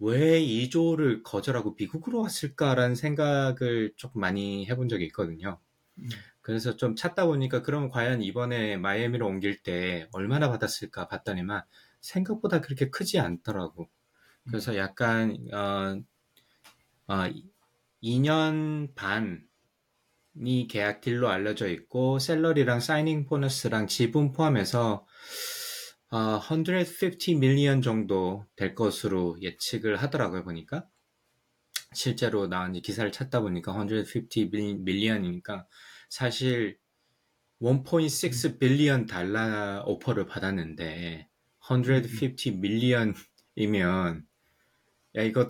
[0.00, 5.60] 왜 2조를 거절하고 미국으로 왔을까라는 생각을 조금 많이 해본 적이 있거든요.
[5.98, 6.08] 음.
[6.40, 11.62] 그래서 좀 찾다 보니까 그럼 과연 이번에 마이애미로 옮길 때 얼마나 받았을까 봤더니만
[12.00, 13.88] 생각보다 그렇게 크지 않더라고.
[14.48, 16.02] 그래서 약간 어,
[17.06, 17.30] 어,
[18.02, 19.46] 2년 반
[20.44, 25.06] 이 계약 딜로 알려져 있고 셀러리랑 사이닝 보너스랑 지분 포함해서
[26.10, 30.86] 어, 150 밀리언 정도 될 것으로 예측을 하더라고요 보니까.
[31.92, 34.28] 실제로 나온 이 기사를 찾다 보니까 150
[34.84, 35.66] 밀리언이니까
[36.10, 36.78] 사실
[37.60, 41.28] 1.6 빌리언 달러 오퍼를 받았는데
[41.60, 44.26] 150 밀리언이면
[45.16, 45.46] 야 이거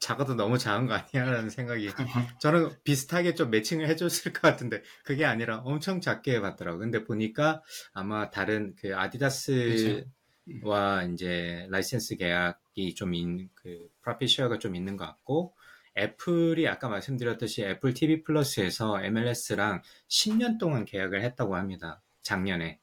[0.00, 1.90] 작아도 너무 작은 거 아니야라는 생각이
[2.40, 6.78] 저는 비슷하게 좀 매칭을 해줬을 것 같은데 그게 아니라 엄청 작게 받더라고.
[6.78, 10.04] 근데 보니까 아마 다른 그 아디다스와
[10.44, 11.12] 그렇죠.
[11.12, 15.54] 이제 라이센스 계약이 좀 있는 그 profit share가 좀 있는 것 같고
[15.98, 22.02] 애플이 아까 말씀드렸듯이 애플 TV 플러스에서 MLS랑 10년 동안 계약을 했다고 합니다.
[22.22, 22.80] 작년에.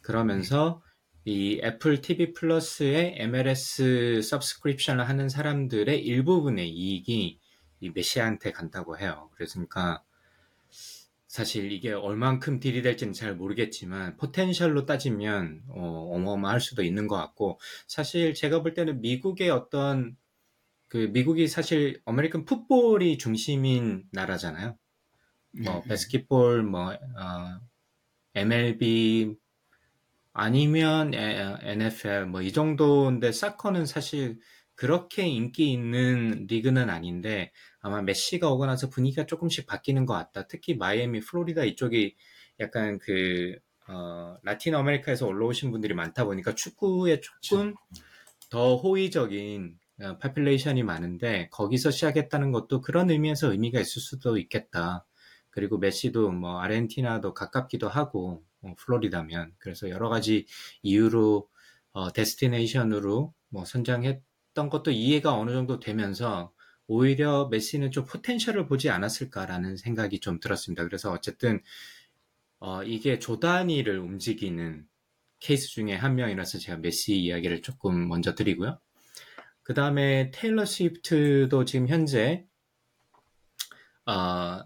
[0.00, 0.82] 그러면서
[1.28, 7.40] 이 애플 TV 플러스의 MLS subscription을 하는 사람들의 일부분의 이익이
[7.80, 9.28] 이 메시한테 간다고 해요.
[9.34, 10.04] 그러니까
[11.26, 17.58] 사실 이게 얼만큼 deal이 될지는 잘 모르겠지만 potential로 따지면 어마어마할 수도 있는 것 같고
[17.88, 20.16] 사실 제가 볼 때는 미국의 어떤
[20.86, 24.78] 그 미국이 사실 American football이 중심인 나라잖아요.
[25.64, 27.60] 뭐 네, basketball, 뭐 어,
[28.34, 29.34] MLB
[30.38, 34.38] 아니면 NFL 뭐 이 정도인데 soccer는 사실
[34.74, 40.46] 그렇게 인기 있는 리그는 아닌데 아마 메시가 오고 나서 분위기가 조금씩 바뀌는 것 같다.
[40.46, 42.16] 특히 마이애미, 플로리다 이쪽이
[42.60, 43.56] 약간 그
[43.88, 47.74] 어, 라틴 아메리카에서 올라오신 분들이 많다 보니까 축구에 조금
[48.50, 55.06] 더 호의적인 어, population이 많은데 거기서 시작했다는 것도 그런 의미에서 의미가 있을 수도 있겠다.
[55.48, 60.46] 그리고 메시도 뭐 아르헨티나도 가깝기도 하고 뭐 플로리다면 그래서 여러 가지
[60.82, 61.48] 이유로
[61.92, 66.52] 어, destination으로 뭐 선정했던 것도 이해가 어느 정도 되면서
[66.88, 70.84] 오히려 메시는 좀 potential을 보지 않았을까라는 생각이 좀 들었습니다.
[70.84, 71.62] 그래서 어쨌든
[72.58, 74.86] 어, 이게 조단위를 움직이는
[75.38, 78.78] 케이스 중에 한 명이라서 제가 메시 이야기를 조금 먼저 드리고요.
[79.62, 82.46] 그 다음에 테일러 스위프트도 지금 현재
[84.06, 84.62] 어,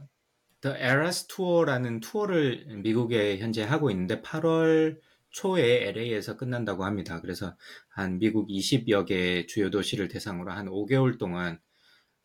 [0.63, 4.99] The Eras Tour라는 투어를 미국에 현재 하고 있는데 8월
[5.31, 7.21] 초에 LA에서 끝난다고 합니다.
[7.21, 7.57] 그래서
[7.89, 11.61] 한 미국 20여 개 주요 도시를 대상으로 한 5개월 동안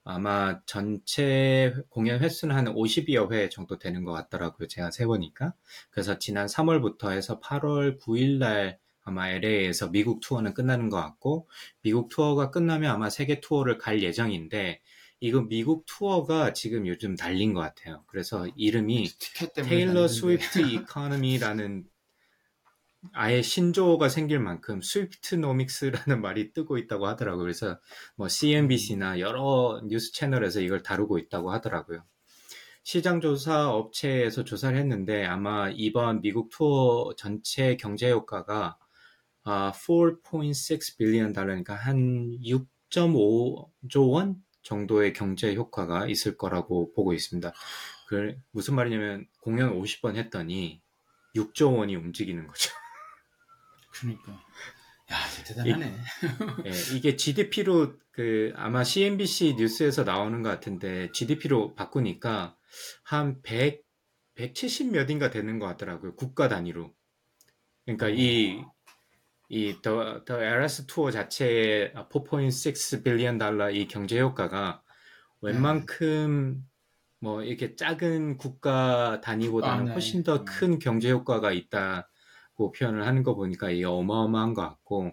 [0.03, 4.67] 아마 전체 공연 횟수는 한 50여 회 정도 되는 것 같더라고요.
[4.67, 5.53] 제가 세보니까.
[5.89, 11.47] 그래서 지난 3월부터 해서 8월 9일 날 아마 LA에서 미국 투어는 끝나는 것 같고,
[11.81, 14.81] 미국 투어가 끝나면 아마 세계 투어를 갈 예정인데,
[15.19, 18.03] 이거 미국 투어가 지금 요즘 난린 것 같아요.
[18.07, 19.09] 그래서 이름이
[19.55, 21.85] 테일러 스위프트 economy라는
[23.13, 27.41] 아예 신조어가 생길 만큼 스위프트노믹스라는 말이 뜨고 있다고 하더라고요.
[27.43, 27.79] 그래서
[28.15, 32.03] 뭐 CNBC나 여러 뉴스 채널에서 이걸 다루고 있다고 하더라고요.
[32.83, 38.77] 시장 조사 업체에서 조사를 했는데 아마 이번 미국 투어 전체 경제 효과가
[39.43, 47.53] 4.6 빌리언 달러니까 한 6.5조 원 정도의 경제 효과가 있을 거라고 보고 있습니다.
[48.07, 50.81] 그 무슨 말이냐면 공연 50번 했더니
[51.35, 52.71] 6조 원이 움직이는 거죠.
[53.93, 54.33] 그러니까.
[55.11, 55.85] 야, 대단하네.
[55.85, 62.57] 이, 예, 이게 GDP로 그 아마 CNBC 뉴스에서 나오는 것 같은데 GDP로 바꾸니까
[63.03, 63.83] 한 100,
[64.35, 66.15] 170 몇인가 되는 것 같더라고요.
[66.15, 66.91] 국가 단위로.
[67.85, 68.63] 그러니까 이
[69.49, 74.81] 이 the, The Eras Tour 자체의 4.6 billion 달러 이 경제 효과가
[75.41, 76.65] 웬만큼
[77.19, 79.91] 뭐 이렇게 작은 국가 단위보다는 아, 네.
[79.93, 80.79] 훨씬 더큰 음.
[80.79, 85.11] 경제 효과가 있다고 표현을 하는 거 보니까 이게 어마어마한 것 같고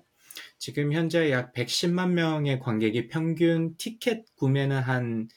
[0.58, 5.28] 지금 현재 약 110만 명의 관객이 평균 티켓 구매는 한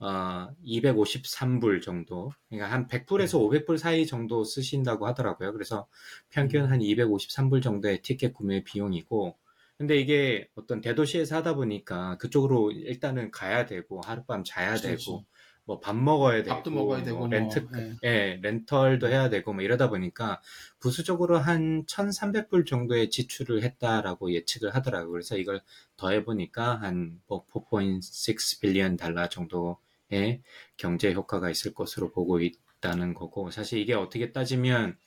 [0.00, 2.32] 어, 253불 정도.
[2.48, 5.52] 그러니까 한 100불에서 500불 사이 정도 쓰신다고 하더라고요.
[5.52, 5.86] 그래서
[6.30, 9.36] 평균 한 253불 정도의 티켓 구매 비용이고,
[9.78, 15.04] 근데 이게 어떤 대도시에서 하다 보니까 그쪽으로 일단은 가야 되고, 하룻밤 자야 그렇지.
[15.06, 15.24] 되고,
[15.64, 17.94] 뭐 밥 먹어야 되고, 밥도 먹어야 되고, 뭐 렌트, 네.
[18.04, 20.40] 예, 렌털도 해야 되고, 뭐 이러다 보니까
[20.80, 25.12] 부수적으로 한 1,300불 정도의 지출을 했다라고 예측을 하더라고요.
[25.12, 25.60] 그래서 이걸
[25.96, 29.78] 더해보니까 한 뭐 4.6 빌리언 달러 정도
[30.10, 30.42] 의
[30.76, 34.98] 경제 효과가 있을 것으로 보고 있다는 거고 사실 이게 어떻게 따지면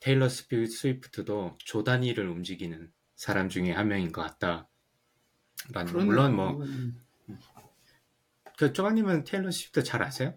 [0.00, 4.68] 테일러 스위프트도 조 단위를 움직이는 사람 중에 한 명인 것 같다.
[5.72, 6.60] 라는 물론 뭐
[8.56, 10.36] 그 쪼박님은 테일러 스위프트 잘 아세요?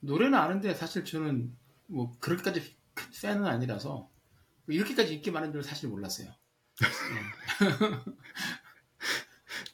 [0.00, 1.56] 노래는 아는데 사실 저는
[1.86, 2.76] 뭐 그렇게까지
[3.22, 4.08] 팬은 아니라서
[4.68, 6.32] 이렇게까지 인기 많은 줄 사실 몰랐어요.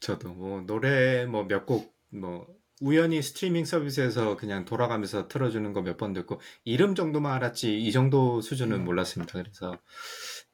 [0.01, 2.47] 저도 뭐 노래 뭐 몇 곡 뭐
[2.81, 8.41] 우연히 스트리밍 서비스에서 그냥 돌아가면서 틀어주는 거 몇 번 듣고 이름 정도만 알았지 이 정도
[8.41, 8.85] 수준은 음.
[8.85, 9.33] 몰랐습니다.
[9.41, 9.79] 그래서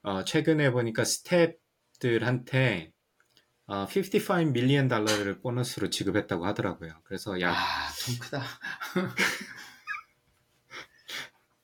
[0.03, 2.93] 어, 최근에 보니까 스탭들한테
[3.67, 6.93] 어, 55 밀리언 달러를 보너스로 지급했다고 하더라고요.
[7.05, 8.43] 그래서 약 아, 좀 크다.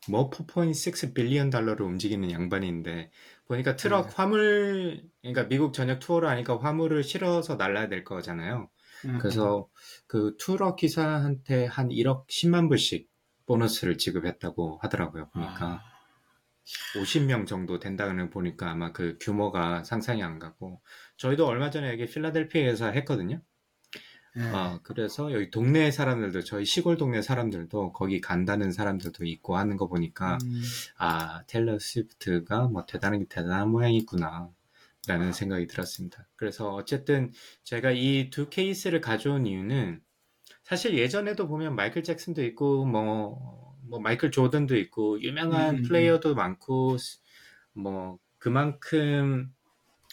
[0.09, 3.11] 뭐 4.6 빌리언 달러를 움직이는 양반인데
[3.47, 4.12] 보니까 트럭 네.
[4.16, 8.68] 화물 그러니까 미국 전역 투어를 하니까 화물을 실어서 날라야 될 거잖아요.
[9.05, 9.69] 음, 그래서
[10.07, 13.09] 그 트럭 기사한테 한 1억 10만 불씩
[13.47, 15.29] 보너스를 지급했다고 하더라고요.
[15.31, 15.83] 보니까 아,
[16.97, 20.81] 50명 정도 된다는 보니까 아마 그 규모가 상상이 안 가고
[21.17, 23.43] 저희도 얼마 전에 여기 필라델피아에서 했거든요.
[24.37, 24.51] 네.
[24.51, 29.87] 어, 그래서 여기 동네 사람들도 저희 시골 동네 사람들도 거기 간다는 사람들도 있고 하는 거
[29.87, 30.63] 보니까 음,
[30.97, 34.51] 아 테일러 스위프트가 뭐 대단한 게 대단한 모양이구나
[35.07, 36.29] 라는 생각이 들었습니다.
[36.37, 37.33] 그래서 어쨌든
[37.65, 40.01] 제가 이 두 케이스를 가져온 이유는
[40.65, 46.35] 사실 예전에도 보면 마이클 잭슨도 있고 뭐, 뭐 마이클 조던도 있고 유명한 음, 음, 플레이어도
[46.35, 46.97] 많고
[47.75, 49.53] 뭐 그만큼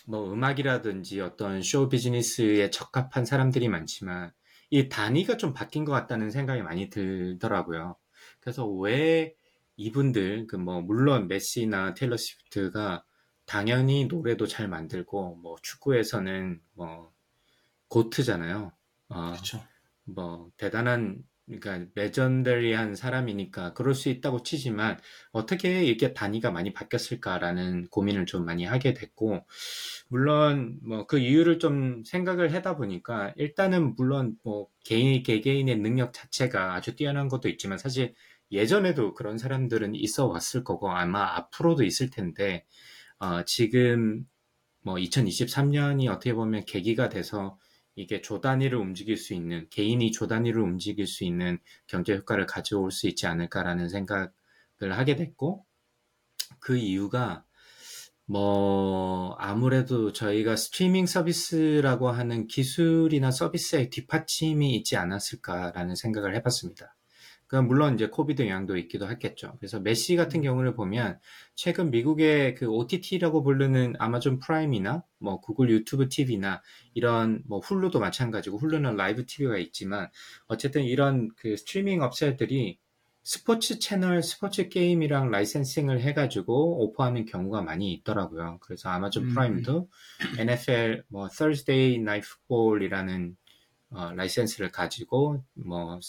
[0.07, 4.31] 뭐 음악이라든지 어떤 쇼 비즈니스에 적합한 사람들이 많지만
[4.69, 7.97] 이 단위가 좀 바뀐 것 같다는 생각이 많이 들더라고요.
[8.39, 9.35] 그래서 왜
[9.77, 13.03] 이분들 그 뭐 물론 메시나 테일러 스위프트가
[13.51, 17.11] 당연히 노래도 잘 만들고 뭐 축구에서는 뭐
[17.89, 18.71] 고트잖아요.
[19.09, 19.61] 어, 그렇죠.
[20.05, 25.01] 뭐 대단한 그러니까 레전더리한 사람이니까 그럴 수 있다고 치지만
[25.33, 29.45] 어떻게 이게 단위가 많이 바뀌었을까라는 고민을 좀 많이 하게 됐고
[30.07, 36.75] 물론 뭐 그 이유를 좀 생각을 하다 보니까 일단은 물론 뭐 개인 개개인의 능력 자체가
[36.75, 38.13] 아주 뛰어난 것도 있지만 사실
[38.49, 42.65] 예전에도 그런 사람들은 있어 왔을 거고 아마 앞으로도 있을 텐데
[43.21, 44.25] 어, 지금
[44.81, 47.59] 뭐 2023년이 어떻게 보면 계기가 돼서
[47.93, 52.91] 이게 조 단위를 움직일 수 있는 개인이 조 단위를 움직일 수 있는 경제 효과를 가져올
[52.91, 54.31] 수 있지 않을까라는 생각을
[54.89, 55.63] 하게 됐고
[56.59, 57.45] 그 이유가
[58.25, 66.95] 뭐 아무래도 저희가 스트리밍 서비스라고 하는 기술이나 서비스의 뒷받침이 있지 않았을까라는 생각을 해봤습니다.
[67.51, 69.57] 그 물론 이제 COVID 영향도 있기도 했겠죠.
[69.59, 71.19] 그래서 메시 같은 경우를 보면
[71.53, 76.61] 최근 미국의 그 OTT라고 부르는 아마존 프라임이나 뭐 구글 유튜브 TV나
[76.93, 80.07] 이런 뭐 훌루도 마찬가지고 훌루는 라이브 TV가 있지만
[80.47, 82.79] 어쨌든 이런 그 스트리밍 업체들이
[83.21, 88.59] 스포츠 채널, 스포츠 게임이랑 licensing을 해가지고 오퍼하는 경우가 많이 있더라고요.
[88.61, 89.29] 그래서 아마존 음.
[89.33, 89.89] 프라임도
[90.39, 93.35] NFL 뭐 Thursday Night Football이라는
[93.89, 95.99] 어, 라이센스를 가지고 뭐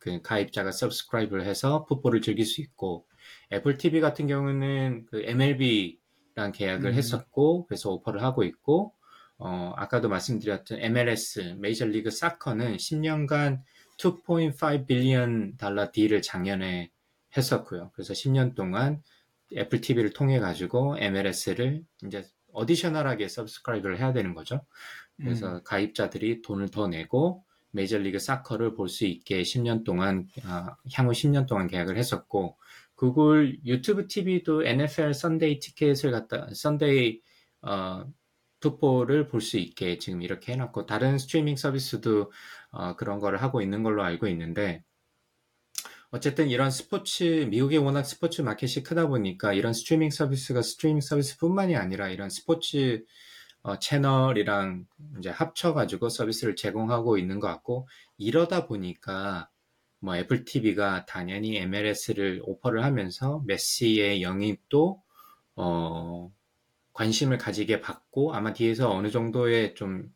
[0.00, 3.06] 그 가입자가 subscribe를 해서 football을 즐길 수 있고
[3.52, 6.94] 애플 TV 같은 경우는 그 MLB랑 계약을 음.
[6.94, 8.94] 했었고 그래서 오퍼를 하고 있고
[9.38, 13.62] 어, 아까도 말씀드렸던 MLS 메이저 리그 사커는 10년간
[13.98, 16.90] 2.5 billion 달러 deal을 작년에
[17.36, 17.90] 했었고요.
[17.94, 19.02] 그래서 10년 동안
[19.56, 24.64] 애플 TV를 통해 가지고 MLS를 이제 additional하게 subscribe를 해야 되는 거죠.
[25.16, 31.12] 그래서 음, 가입자들이 돈을 더 내고 메이저리그 사커를 볼 수 있게 10년 동안 아, 향후
[31.12, 32.56] 10년 동안 계약을 했었고
[32.94, 37.20] 구글 유튜브 TV도 NFL 선데이 티켓을 갖다 Sunday
[37.62, 38.04] 어,
[38.60, 42.30] football을 볼수 있게 지금 이렇게 해놨고 다른 스트리밍 서비스도
[42.70, 44.84] 어, 그런 거를 하고 있는 걸로 알고 있는데
[46.10, 52.08] 어쨌든 이런 스포츠 미국이 워낙 스포츠 마켓이 크다 보니까 이런 스트리밍 서비스가 스트리밍 서비스뿐만이 아니라
[52.08, 53.04] 이런 스포츠
[53.62, 54.86] 어, 채널이랑
[55.18, 57.88] 이제 합쳐가지고 서비스를 제공하고 있는 것 같고
[58.18, 59.50] 이러다 보니까
[60.00, 65.02] 뭐 애플 TV가 당연히 MLS를 오퍼를 하면서 메시의 영입도
[65.56, 66.32] 어,
[66.94, 70.10] 관심을 가지게 됐고 아마 뒤에서 어느 정도의 좀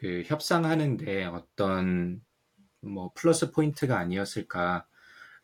[0.00, 2.22] 그 협상하는데 어떤
[2.80, 4.86] 뭐 플러스 포인트가 아니었을까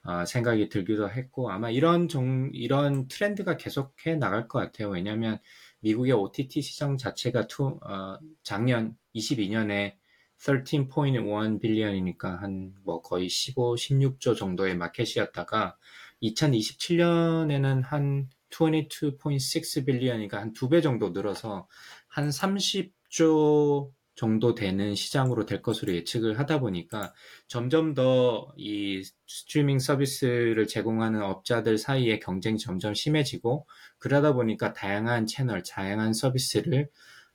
[0.05, 4.89] 어, 생각이 들기도 했고 아마 이런 종 이런 트렌드가 계속해 나갈 것 같아요.
[4.89, 5.39] 왜냐하면
[5.87, 9.95] 미국의 OTT 시장 자체가 two, 어, 작년 22년에
[10.39, 15.77] 13.1 billion이니까 한 뭐 거의 15, 16조 정도의 마켓이었다가
[16.23, 21.69] 2027년에는 한 22.6 billion이니까 한 두 배 정도 늘어서
[22.09, 27.13] 한 30조 정도 되는 시장으로 될 것으로 예측을 하다 보니까
[27.49, 33.67] 점점 더 이 스트리밍 서비스를 제공하는 업자들 사이의 경쟁이 점점 심해지고
[33.99, 36.89] 그러다 보니까 다양한 채널, 다양한 서비스를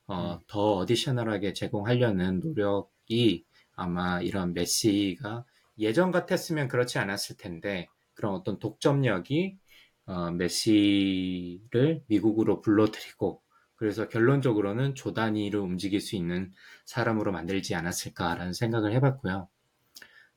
[0.08, 5.46] 어, 더 어디셔널하게 제공하려는 노력이 아마 이런 메시가
[5.80, 9.58] 예전 같았으면 그렇지 않았을 텐데 그런 어떤 독점력이
[10.06, 13.42] 어, 메시를 미국으로 불러들이고
[13.82, 16.54] 그래서 결론적으로는 조 단위로 움직일 수 있는
[16.86, 19.48] 사람으로 만들지 않았을까라는 생각을 해봤고요.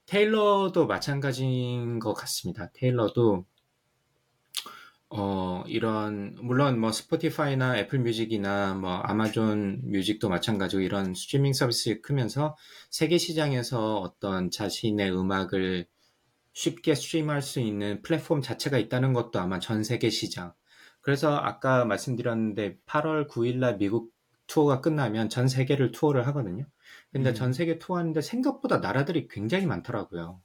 [0.06, 2.70] 테일러도 마찬가지인 것 같습니다.
[2.72, 3.44] 테일러도
[5.10, 12.56] 어, 이런, 물론 뭐 스포티파이나 애플 뮤직이나 뭐 아마존 뮤직도 마찬가지고 이런 스트리밍 서비스 크면서
[12.88, 15.86] 세계 시장에서 어떤 자신의 음악을
[16.54, 20.54] 쉽게 stream할 수 있는 플랫폼 자체가 있다는 것도 아마 전 세계 시장.
[21.04, 24.10] 그래서 아까 말씀드렸는데 8월 9일날 미국
[24.46, 26.64] 투어가 끝나면 전 세계를 투어를 하거든요.
[27.12, 27.34] 근데 음.
[27.34, 30.40] 전 세계 투어하는데 생각보다 나라들이 굉장히 많더라고요.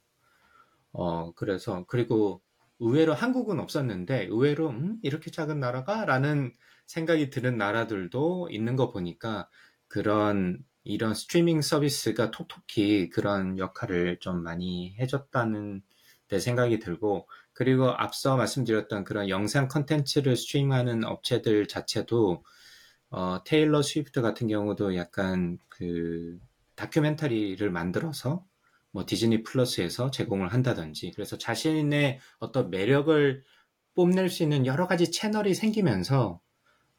[0.92, 2.42] 어, 그래서, 그리고
[2.78, 6.04] 의외로 한국은 없었는데, 의외로, 음, 이렇게 작은 나라가?
[6.04, 6.52] 라는
[6.86, 9.48] 생각이 드는 나라들도 있는 거 보니까,
[9.88, 15.82] 그런, 이런 스트리밍 서비스가 톡톡히 그런 역할을 좀 많이 해줬다는
[16.28, 17.28] 내 생각이 들고,
[17.60, 22.42] 그리고 앞서 말씀드렸던 그런 영상 컨텐츠를 스트리밍하는 업체들 자체도,
[23.10, 26.38] 어, 테일러 스위프트 같은 경우도 약간 그
[26.74, 28.46] 다큐멘터리를 만들어서
[28.92, 33.44] 뭐 디즈니 플러스에서 제공을 한다든지 그래서 자신의 어떤 매력을
[33.94, 36.40] 뽐낼 수 있는 여러 가지 채널이 생기면서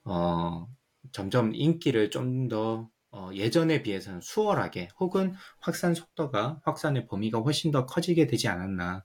[0.04, 0.68] 어,
[1.12, 7.86] 점점 인기를 좀 더 어, 예전에 비해서는 수월하게 혹은 확산 속도가 확산의 범위가 훨씬 더
[7.86, 9.04] 커지게 되지 않았나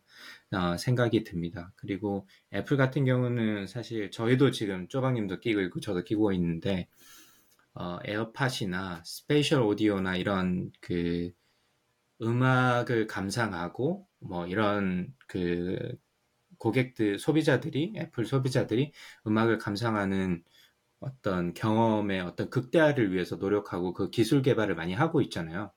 [0.52, 1.72] 어, 생각이 듭니다.
[1.76, 6.88] 그리고 애플 같은 경우는 사실 저희도 지금 쪼방님도 끼고 있고 저도 끼고 있는데
[7.74, 11.32] 어, 에어팟이나 spatial audio나 이런 그
[12.22, 15.96] 음악을 감상하고 뭐 이런 그
[16.58, 18.92] 고객들 소비자들이 애플 소비자들이
[19.26, 20.42] 음악을 감상하는
[21.00, 25.72] 어떤 경험의 어떤 극대화를 위해서 노력하고 그 기술 개발을 많이 하고 있잖아요.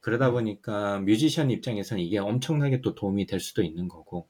[0.00, 4.28] 그러다 보니까 뮤지션 입장에서는 이게 엄청나게 또 도움이 될 수도 있는 거고,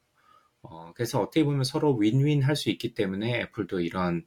[0.63, 4.25] 어, 그래서 어떻게 보면 서로 윈윈 할 수 있기 때문에 애플도 이런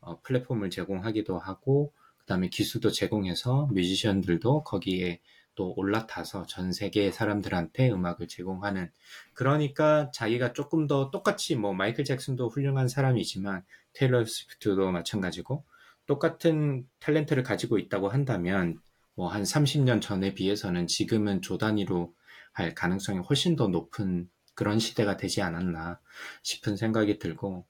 [0.00, 5.20] 어, 플랫폼을 제공하기도 하고, 그 다음에 기술도 제공해서 뮤지션들도 거기에
[5.58, 8.92] 또 올라타서 전 세계 사람들한테 음악을 제공하는.
[9.34, 15.64] 그러니까 자기가 조금 더 똑같이 뭐 마이클 잭슨도 훌륭한 사람이지만 테일러 스위프트도 마찬가지고
[16.06, 18.78] 똑같은 탤런트를 가지고 있다고 한다면
[19.16, 22.14] 뭐 한 30년 전에 비해서는 지금은 조 단위로
[22.52, 25.98] 할 가능성이 훨씬 더 높은 그런 시대가 되지 않았나
[26.44, 27.66] 싶은 생각이 들고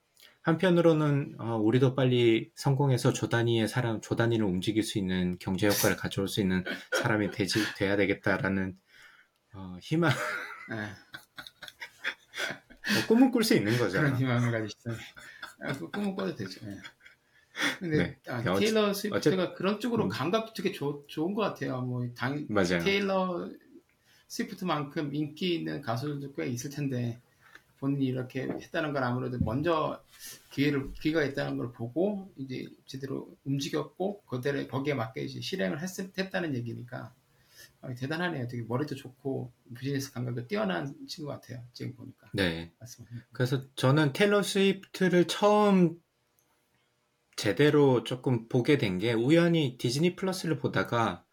[0.49, 5.95] 한편으로는 어, 우리도 빨리 성공해서 조 단위의 사람, 조 단위를 움직일 수 있는 경제 효과를
[5.95, 6.63] 가져올 수 있는
[7.01, 8.77] 사람이 되지 돼야 되겠다라는
[9.53, 10.11] 어, 희망,
[10.69, 10.75] 네,
[12.93, 13.99] 뭐 꿈을 꿀수 있는 거죠.
[13.99, 14.91] 그런 희망을 가지시죠.
[15.61, 16.65] 아, 그 꿈은 꿔도 되죠.
[16.65, 16.77] 네.
[17.79, 18.17] 근데 네.
[18.27, 20.09] 아, 어째- 테일러 스위프트가 어째- 그런 쪽으로 음.
[20.09, 21.81] 감각이 되게 좋, 좋은 것 같아요.
[21.81, 22.79] 뭐 당, 맞아요.
[22.79, 23.49] 테일러
[24.27, 27.19] 스위프트만큼 인기 있는 가수들도 꽤 있을 텐데
[27.79, 30.03] 본인이 이렇게 했다는 건 아무래도 먼저
[30.51, 36.55] 기회를 기회가 있다는 걸 보고 이제 제대로 움직였고 그대로 거기에 맞게 이제 실행을 했, 했다는
[36.55, 37.13] 얘기니까
[37.81, 38.47] 아, 대단하네요.
[38.47, 41.63] 되게 머리도 좋고 비즈니스 감각도 뛰어난 친구 같아요.
[41.73, 42.73] 지금 보니까 네.
[42.79, 43.15] 맞습니다.
[43.31, 45.97] 그래서 저는 테일러 스위프트를 처음
[47.35, 51.23] 제대로 조금 보게 된 게 우연히 디즈니 플러스를 보다가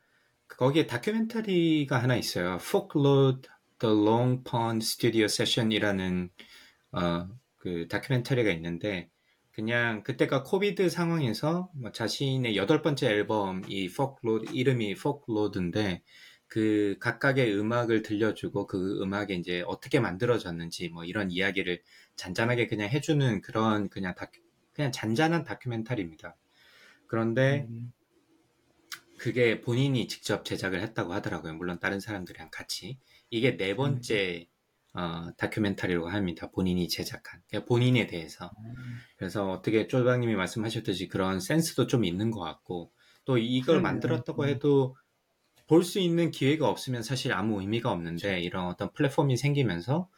[0.49, 2.59] 거기에 다큐멘터리가 하나 있어요.
[2.61, 3.41] Folklore
[3.79, 6.31] The Long Pond Studio Session이라는
[6.93, 9.11] 어, 그 다큐멘터리가 있는데
[9.51, 16.03] 그냥 그때가 코비드 상황에서 뭐 자신의 여덟 번째 앨범 이 Folklore 이름이 Folklore인데
[16.47, 21.83] 그 각각의 음악을 들려주고 그 음악이 이제 어떻게 만들어졌는지 뭐 이런 이야기를
[22.17, 24.41] 잔잔하게 그냥 해주는 그런 그냥 다큐,
[24.73, 26.37] 그냥 잔잔한 다큐멘터리입니다.
[27.07, 27.93] 그런데 음,
[29.19, 31.55] 그게 본인이 직접 제작을 했다고 하더라고요.
[31.55, 32.99] 물론 다른 사람들이랑 같이.
[33.31, 34.49] 이게 네 번째
[34.95, 36.51] 어, 다큐멘터리라고 합니다.
[36.51, 37.43] 본인이 제작한.
[37.49, 38.51] 그러니까 본인에 대해서.
[39.17, 42.93] 그래서 어떻게 쫄방님이 말씀하셨듯이 그런 센스도 좀 있는 것 같고
[43.25, 43.81] 또 이걸.
[43.83, 44.49] 만들었다고 음.
[44.49, 44.97] 해도
[45.67, 50.09] 볼 수 있는 기회가 없으면 사실 아무 의미가 없는데 이런 어떤 플랫폼이 생기면서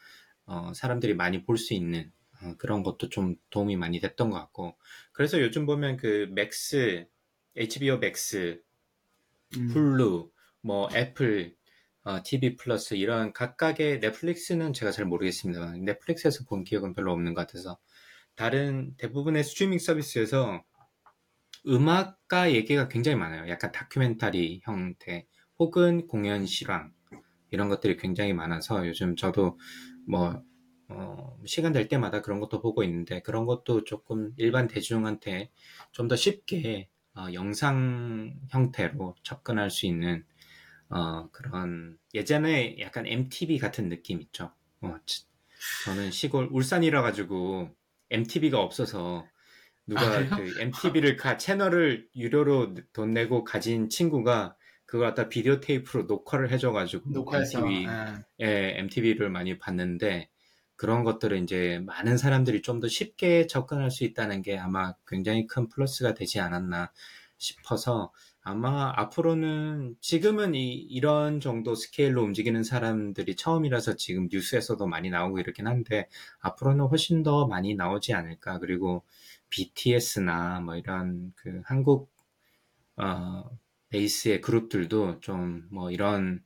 [0.47, 4.77] 어, 사람들이 많이 볼 수 있는 어, 그런 것도 좀 도움이 많이 됐던 것 같고
[5.13, 7.07] 그래서 요즘 보면 그 맥스,
[7.57, 8.63] HBO 맥스,
[9.57, 9.69] 음.
[9.71, 10.31] 훌루,
[10.63, 11.57] 뭐 애플,
[12.09, 15.75] 어, TV 플러스 이런 각각의 넷플릭스는 제가 잘 모르겠습니다.
[15.77, 17.77] 넷플릭스에서 본 기억은 별로 없는 것 같아서
[18.35, 20.65] 다른 대부분의 스트리밍 서비스에서
[21.67, 23.47] 음악가 얘기가 굉장히 많아요.
[23.51, 25.27] 약간 다큐멘터리 형태
[25.59, 26.95] 혹은 공연 실황
[27.51, 29.59] 이런 것들이 굉장히 많아서 요즘 저도
[30.07, 30.43] 뭐
[30.89, 35.51] 어, 시간 될 때마다 그런 것도 보고 있는데 그런 것도 조금 일반 대중한테
[35.93, 40.25] 좀 더 쉽게 어, 영상 형태로 접근할 수 있는
[40.91, 44.53] 어, 그런 예전에 약간 MTV 같은 느낌 있죠.
[44.81, 45.25] 어, 지-
[45.79, 47.75] 저는 시골 울산이라 가지고
[48.11, 49.31] MTV가 없어서
[49.87, 50.31] 누가 아?
[50.31, 57.07] 그 MTV를 가 채널을 유료로 돈 내고 가진 친구가 그걸 갖다 비디오 테이프로 녹화를 해줘가지고
[57.15, 60.31] 녹화해서 MTV 아, 예, MTV를 많이 봤는데
[60.77, 65.69] 그런 것들을 이제 많은 사람들이 좀 더 쉽게 접근할 수 있다는 게 아마 굉장히 큰
[65.69, 66.93] 플러스가 되지 않았나
[67.39, 68.13] 싶어서
[68.49, 75.67] 아마 앞으로는 지금은 이, 이런 정도 스케일로 움직이는 사람들이 처음이라서 지금 뉴스에서도 많이 나오고 이렇긴
[75.67, 76.09] 한데
[76.41, 78.59] 앞으로는 훨씬 더 많이 나오지 않을까.
[78.59, 79.05] 그리고
[79.51, 82.11] BTS나 뭐 이런 그 한국
[82.97, 83.45] 어,
[83.91, 86.43] 베이스의 그룹들도 좀 뭐 이런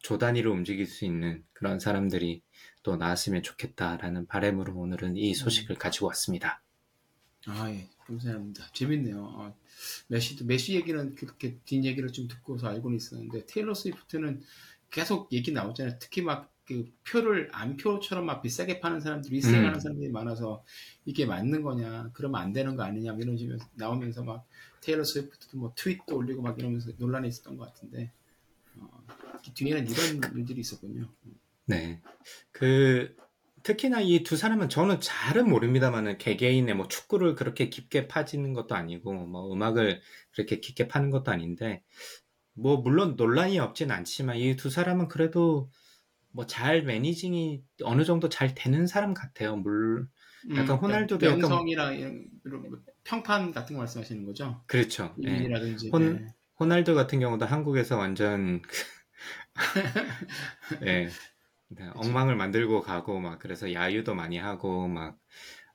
[0.00, 2.42] 조 단위로 움직일 수 있는 그런 사람들이
[2.82, 6.62] 또 나왔으면 좋겠다라는 바램으로 오늘은 이 소식을 가지고 왔습니다.
[7.46, 7.88] 아, 예.
[8.08, 8.72] 감사합니다.
[8.72, 9.34] 재밌네요.
[9.36, 9.54] 아,
[10.08, 14.42] 메시도, 메시 얘기는 그렇게 뒷 얘기를 좀 듣고서 알고는 있었는데, 테일러 스위프트는
[14.90, 15.98] 계속 얘기 나오잖아요.
[16.00, 19.80] 특히 막 그 표를 안표처럼 막 비싸게 파는 사람들이, 리셀하는 음.
[19.80, 20.62] 사람들이 많아서
[21.06, 24.46] 이게 맞는 거냐, 그러면 안 되는 거 아니냐, 뭐 이런 식으로 나오면서 막
[24.82, 28.12] 테일러 스위프트도 뭐 트윗도 올리고 막 이러면서 논란이 있었던 것 같은데,
[28.76, 29.02] 어,
[29.54, 31.08] 뒤에는 이런 일들이 있었군요.
[31.64, 32.02] 네.
[32.52, 33.16] 그,
[33.62, 39.12] 특히나 이 두 사람은 저는 잘은 모릅니다만은 개개인의 뭐 축구를 그렇게 깊게 파지는 것도 아니고
[39.26, 40.00] 뭐 음악을
[40.32, 41.82] 그렇게 깊게 파는 것도 아닌데
[42.54, 45.70] 뭐 물론 논란이 없진 않지만 이 두 사람은 그래도
[46.32, 49.56] 뭐 잘 managing이 어느 정도 잘 되는 사람 같아요.
[49.56, 50.08] 물
[50.56, 54.62] 약간 호날두도 약간- 명성이랑 이런, 이런 뭐 평판 같은 거 말씀하시는 거죠?
[54.66, 55.14] 그렇죠.
[55.92, 56.26] 혼- 네.
[56.60, 58.62] 호날두 같은 경우도 한국에서 완전
[60.82, 60.84] 예.
[60.84, 61.08] 네,
[61.94, 65.18] 엉망을 만들고 가고 막 그래서 야유도 많이 하고 막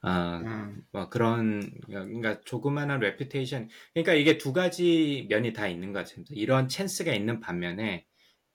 [0.02, 6.00] 아, 음, 뭐 그런 그러니까 조그마한 reputation 그러니까 이게 두 가지 면이 다 있는 것
[6.00, 6.34] 같습니다.
[6.36, 8.06] 이런 찬스가 있는 반면에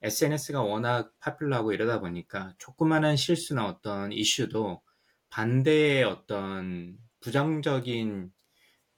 [0.02, 4.82] SNS가 워낙 파퓰러하고 이러다 보니까 조그마한 실수나 어떤 이슈도
[5.30, 8.30] 반대의 어떤 부정적인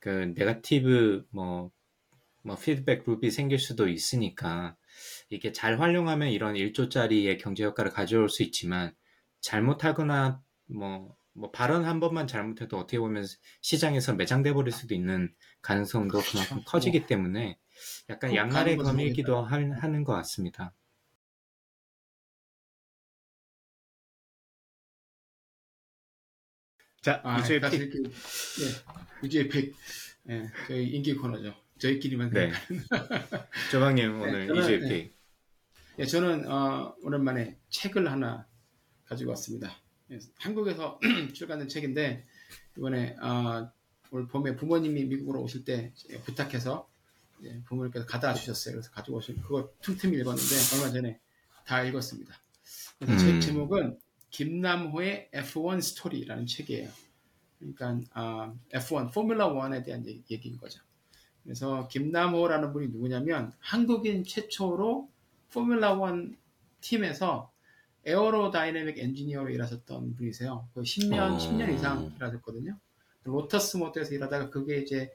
[0.01, 1.71] 그 네거티브 뭐,
[2.43, 4.77] 뭐 피드백 룹이 생길 수도 있으니까
[5.31, 8.95] 이게 잘 활용하면 이런 1조짜리의 경제 효과를 가져올 수 있지만
[9.41, 13.25] 잘못하거나 뭐, 뭐 발언 한 번만 잘못해도 어떻게 보면
[13.63, 16.33] 시장에서 매장돼 버릴 수도 있는 가능성도 그렇죠.
[16.33, 17.59] 그만큼 커지기 때문에
[18.11, 20.75] 약간 꼭 양날의 검이기도 하- 하는 것 같습니다.
[27.01, 28.11] 자, 아, 이제 다시 이렇게, 네,
[29.23, 29.75] 유주의 팩,
[30.29, 31.55] 예, 저희 인기 코너죠.
[31.79, 32.31] 저희끼리만.
[32.31, 32.53] 네.
[33.71, 34.89] 조방님 오늘 저는, 이주의 네.
[34.89, 35.20] 픽.
[35.99, 38.47] 예, 저는, 어, 오랜만에 책을 하나
[39.07, 39.77] 가지고 왔습니다.
[40.11, 40.99] 예, 한국에서
[41.35, 42.25] 출간된 책인데,
[42.79, 43.71] 이번에, 어,
[44.13, 46.89] 올 봄에 부모님이 미국으로 오실 때 제가 부탁해서
[47.45, 48.75] 예, 부모님께서 가다 주셨어요.
[48.75, 51.19] 그래서 가지고 오신, 그거 틈틈이 읽었는데, 얼마 전에
[51.65, 52.35] 다 읽었습니다.
[52.99, 53.19] 그래서 음.
[53.19, 53.99] 책 제목은
[54.31, 56.91] 김남호의 F1 스토리라는 책이에요.
[57.59, 60.81] 그러니까 아, F1 포뮬러 1에 대한 얘기- 얘기인 거죠.
[61.43, 65.11] 그래서 김남호라는 분이 누구냐면 한국인 최초로
[65.53, 66.37] 포뮬러 1
[66.81, 67.53] 팀에서
[68.05, 70.69] aerodynamic 엔지니어로 일하셨던 분이세요.
[70.75, 71.37] 거의 10년, 어.
[71.37, 72.79] 10년 이상 일하셨거든요.
[73.25, 75.13] 로터스 모터에서 일하다가 그게 이제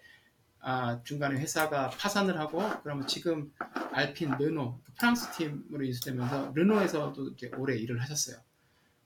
[0.60, 3.52] 아, 중간에 회사가 파산을 하고 그러면 지금
[3.92, 8.38] 알핀 르노 그 프랑스 팀으로 인수되면서 르노에서도 이제 오래 일을 하셨어요.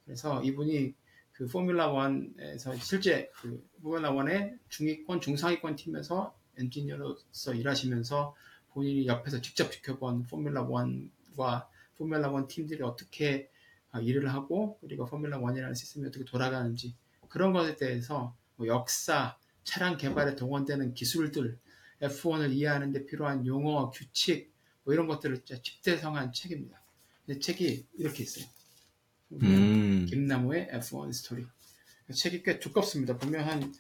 [0.06, 0.96] 그래서 이분이
[1.34, 8.36] 그 포뮬라 1에서 실제 그 포뮬라 1의 중위권, 중상위권 팀에서 엔지니어로서 일하시면서
[8.70, 13.50] 본인이 옆에서 직접 지켜본 포뮬라 1 과 포뮬라 1 팀들이 어떻게
[13.92, 16.96] 아, 일을 하고 그리고 포뮬라 1이라는 시스템이 어떻게 돌아가는지
[17.30, 21.58] 그런 것에 대해서 뭐 역사, 차량 개발에 동원되는 기술들,
[22.02, 24.52] F1을 이해하는 데 필요한 용어, 규칙
[24.84, 26.82] 뭐 이런 것들을 집대성한 책입니다.
[27.26, 28.46] 근데 책이 이렇게 있어요.
[29.32, 30.06] 음.
[30.10, 31.46] 김나무의 F1 스토리.
[32.14, 33.18] 책이 꽤 두껍습니다.
[33.18, 33.74] 보면 한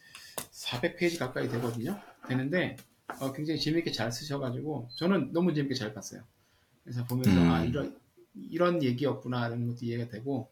[0.51, 1.99] 400페이지 가까이 되거든요.
[2.27, 2.77] 되는데
[3.19, 6.23] 어, 굉장히 재밌게 잘 쓰셔가지고 저는 너무 재밌게 잘 봤어요.
[6.83, 7.51] 그래서 보면서 음.
[7.51, 7.99] 아 이런
[8.33, 10.51] 이런 얘기였구나라는 것도 이해가 되고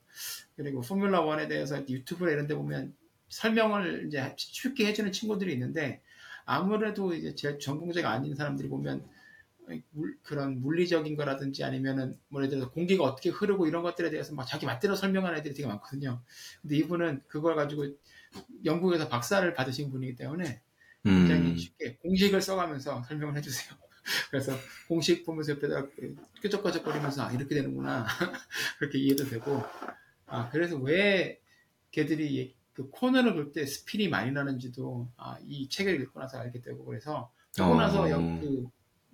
[0.56, 2.96] 그리고 포뮬라 1에 대해서 유튜브나 이런 데 보면
[3.30, 6.02] 설명을 이제 쉽게 해주는 친구들이 있는데
[6.46, 9.06] 아무래도 이제 제 전공자가 아닌 사람들이 보면
[9.92, 14.46] 물- 그런 물리적인 거라든지 아니면은 뭐 예를 들어서 공기가 어떻게 흐르고 이런 것들에 대해서 막
[14.46, 16.22] 자기 맛대로 설명하는 애들이 되게 많거든요.
[16.62, 17.86] 근데 이분은 그걸 가지고
[18.64, 20.62] 영국에서 박사를 받으신 분이기 때문에
[21.04, 21.58] 굉장히 음.
[21.58, 23.78] 쉽게 공식을 써가면서 설명을 해주세요.
[24.32, 24.54] 그래서
[24.88, 25.88] 공식 보면서 옆에다가
[26.42, 28.06] 끄적끄적거리면서 아 이렇게 되는구나
[28.80, 29.64] 그렇게 이해도 되고
[30.28, 31.42] 아 그래서 왜
[31.92, 36.62] 걔들이 얘- 그 코너를 볼 때 스피이 많이 나는지도 아, 이 책을 읽고 나서 알게
[36.62, 38.10] 되고 그래서 보고 나서 어.
[38.10, 38.68] 영- 그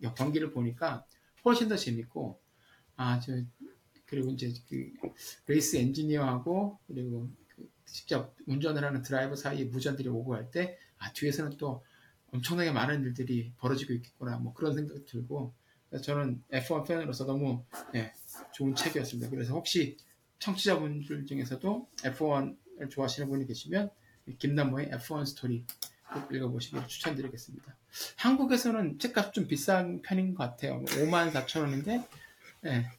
[0.03, 1.05] 영- 경기를 보니까
[1.45, 2.39] 훨씬 더 재밌고
[2.97, 3.33] 아저
[4.05, 4.91] 그리고 이제 그
[5.47, 11.57] 레이스 엔지니어하고 그리고 그 직접 운전을 하는 드라이버 사이에 무전들이 오고 갈 때 아 뒤에서는
[11.57, 11.83] 또
[12.33, 15.53] 엄청나게 많은 일들이 벌어지고 있겠구나 뭐 그런 생각이 들고
[16.01, 17.63] 저는 F1 팬으로서 너무
[17.93, 18.11] 예,
[18.51, 19.29] 좋은 책이었습니다.
[19.29, 19.97] 그래서 혹시
[20.39, 23.91] 청취자분들 중에서도 F1을 좋아하시는 분이 계시면
[24.39, 25.65] 김남모의 F1 스토리
[26.13, 27.75] 꼭 읽어보시길 추천드리겠습니다.
[28.17, 30.83] 한국에서는 책값 좀 비싼 편인 것 같아요.
[30.83, 32.07] 5만 4천 원인데,
[32.65, 32.89] 예,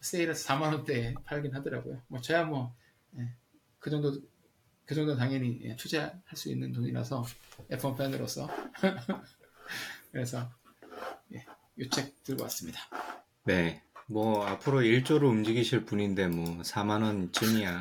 [0.00, 2.02] 세일에서 4만 원대에 팔긴 하더라고요.
[2.08, 2.74] 뭐 저야 뭐,
[3.18, 3.28] 예,
[3.78, 4.20] 그 정도,
[4.86, 7.24] 그 정도 당연히 예, 투자할 수 있는 돈이라서
[7.70, 8.48] F1 팬으로서.
[10.12, 10.48] 그래서,
[11.34, 11.44] 예,
[11.76, 12.80] 이책 들고 왔습니다.
[13.44, 13.82] 네.
[14.08, 17.80] 뭐 앞으로 1조로 움직이실 분인데 뭐 4만 원쯤이야.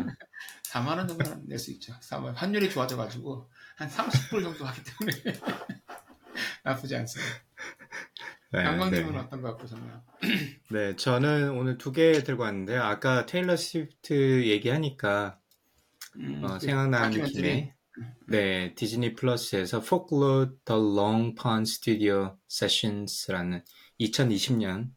[0.64, 1.93] 4만 원 정도는 낼 수 있죠.
[1.99, 5.39] 4만 환율이 좋아져 가지고 한 30불 정도 하기 때문에
[6.64, 7.32] 나쁘지 않습니다.
[8.51, 9.18] 네, 양광님은 네.
[9.20, 10.01] 어떤 거 갖고 오셨나요?
[10.72, 15.45] 네, 저는 오늘 두 개 들고 왔는데 아까 테일러 스위프트 얘기하니까 음,
[16.43, 17.24] 어, 그 생각나는.
[17.26, 17.76] 김에
[18.28, 23.63] 네, 디즈니 플러스에서 Folklore The Long Pond Studio Sessions라는
[23.99, 24.91] 2020년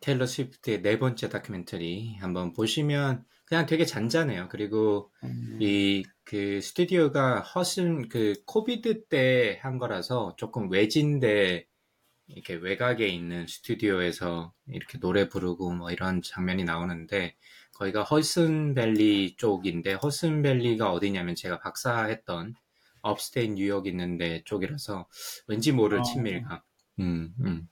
[0.00, 4.48] 테일러 스위프트의 네 번째 다큐멘터리 한번 보시면 그냥 되게 잔잔해요.
[4.50, 11.66] 그리고 음, 이그 스튜디오가 허드슨 그 코비드 때 한 거라서 조금 외진데
[12.26, 17.36] 이렇게 외곽에 있는 스튜디오에서 이렇게 노래 부르고 뭐 이런 장면이 나오는데
[17.74, 22.54] 거기가 허슨밸리 쪽인데 허슨밸리가 어디냐면 제가 박사했던
[23.02, 25.06] 업스테인 뉴욕 있는데 쪽이라서
[25.46, 26.02] 왠지 모를 어.
[26.02, 26.60] 친밀감.
[27.00, 27.68] 음, 음.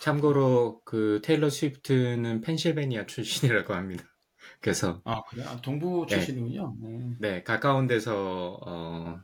[0.00, 4.04] 참고로 그 테일러 스위프트는 펜실베니아 출신이라고 합니다.
[4.60, 5.44] 그래서 아 그래?
[5.44, 6.16] 아, 동부 네.
[6.16, 6.76] 출신이군요.
[6.82, 7.16] 음.
[7.20, 9.20] 네, 가까운 데서 어,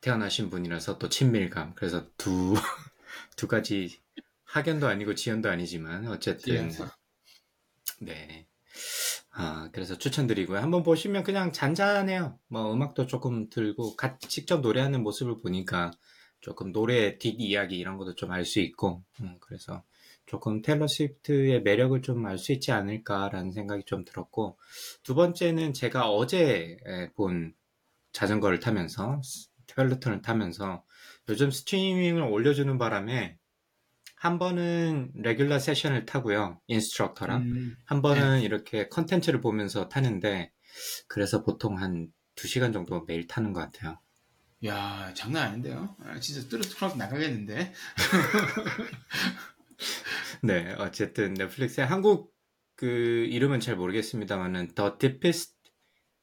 [0.00, 1.74] 태어나신 분이라서 또 친밀감.
[1.74, 2.54] 그래서 두,
[3.36, 4.00] 두 가지
[4.44, 6.90] 학연도 아니고 지연도 아니지만 어쨌든 뒤에서.
[8.00, 8.46] 네.
[9.32, 10.58] 아, 그래서 추천드리고요.
[10.58, 12.38] 한번 보시면 그냥 잔잔해요.
[12.48, 15.92] 뭐 음악도 조금 들고 같이 직접 노래하는 모습을 보니까
[16.40, 19.82] 조금 노래 뒷 이야기 이런 것도 좀 알 수 있고 음, 그래서
[20.26, 24.58] 조금 테일러 스위프트의 매력을 좀 알 수 있지 않을까라는 생각이 좀 들었고
[25.02, 27.54] 두 번째는 제가 어제 에, 본
[28.12, 29.20] 자전거를 타면서
[29.74, 30.84] 펠루턴을 타면서
[31.28, 33.36] 요즘 스트리밍을 올려주는 바람에
[34.20, 40.50] 한 번은 regular session을 타고요 instructor랑 음, 한 번은 이렇게 컨텐츠를 보면서 타는데
[41.06, 44.00] 그래서 보통 한 2시간 정도 매일 타는 것 같아요.
[44.64, 45.96] 야 장난 아닌데요?
[46.00, 47.72] 아, 진짜 뚜루뚜루 나가겠는데?
[50.42, 52.34] 네, 어쨌든 넷플릭스의 한국
[52.74, 55.54] 그 이름은 잘 모르겠습니다만은 The Deepest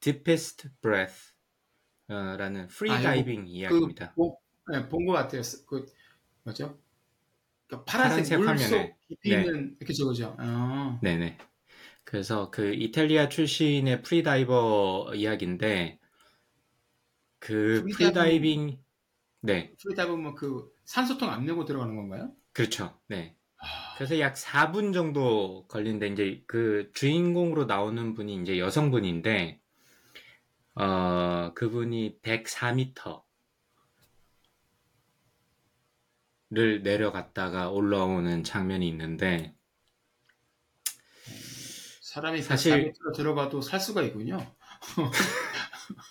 [0.02, 1.34] Deepest Breath
[2.10, 4.14] 어, 라는 프리 아, 다이빙 이야기입니다.
[4.16, 4.32] 그,
[4.72, 5.42] 네, 본것 같아요.
[5.68, 5.86] 그
[6.44, 6.78] 뭐죠?
[7.80, 8.68] 그 파란색 파란색 화면에.
[8.70, 9.38] 물속 깊이 네.
[9.38, 10.36] 있는 그죠 그죠.
[10.40, 11.38] 아, 네네.
[12.06, 16.00] 그래서 그 이탈리아 출신의 프리다이버 이야기인데
[17.40, 18.84] 그 프리다이빙- 프리다이빙
[19.42, 22.34] 네 프리다 보면 그 산소통 안 내고 들어가는 건가요?
[22.54, 23.00] 그렇죠.
[23.08, 23.36] 네.
[23.58, 29.62] 아, 그래서 약 4분 정도 걸리는데 이제 그 주인공으로 나오는 분이 이제 여성분인데
[30.76, 33.25] 어 그분이 104m
[36.52, 39.56] 를 내려갔다가 올라오는 장면이 있는데
[42.02, 44.38] 사람이 사실- 들어가도 살 수가 있군요.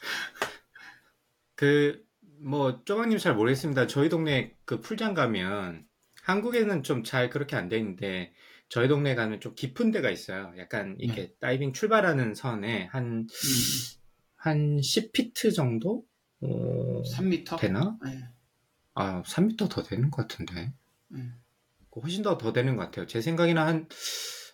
[1.57, 2.05] 그
[2.41, 3.87] 뭐 쪼박님 잘 모르겠습니다.
[3.87, 5.87] 저희 동네 그 풀장 가면
[6.25, 8.35] 한국에는 좀 잘 그렇게 안돼 있는데
[8.69, 10.53] 저희 동네 가면 좀 깊은 데가 있어요.
[10.59, 13.27] 약간 이렇게 다이빙 출발하는 선에 한 음,
[14.37, 16.05] 한 10피트 정도
[16.43, 17.59] 어, 3m?
[17.59, 17.97] 되나?
[18.05, 18.21] 네.
[18.95, 20.73] 아, 3m 더 되는 것 같은데.
[21.13, 21.35] 음.
[21.97, 23.07] 훨씬 더 더 되는 것 같아요.
[23.07, 23.89] 제 생각에는 한,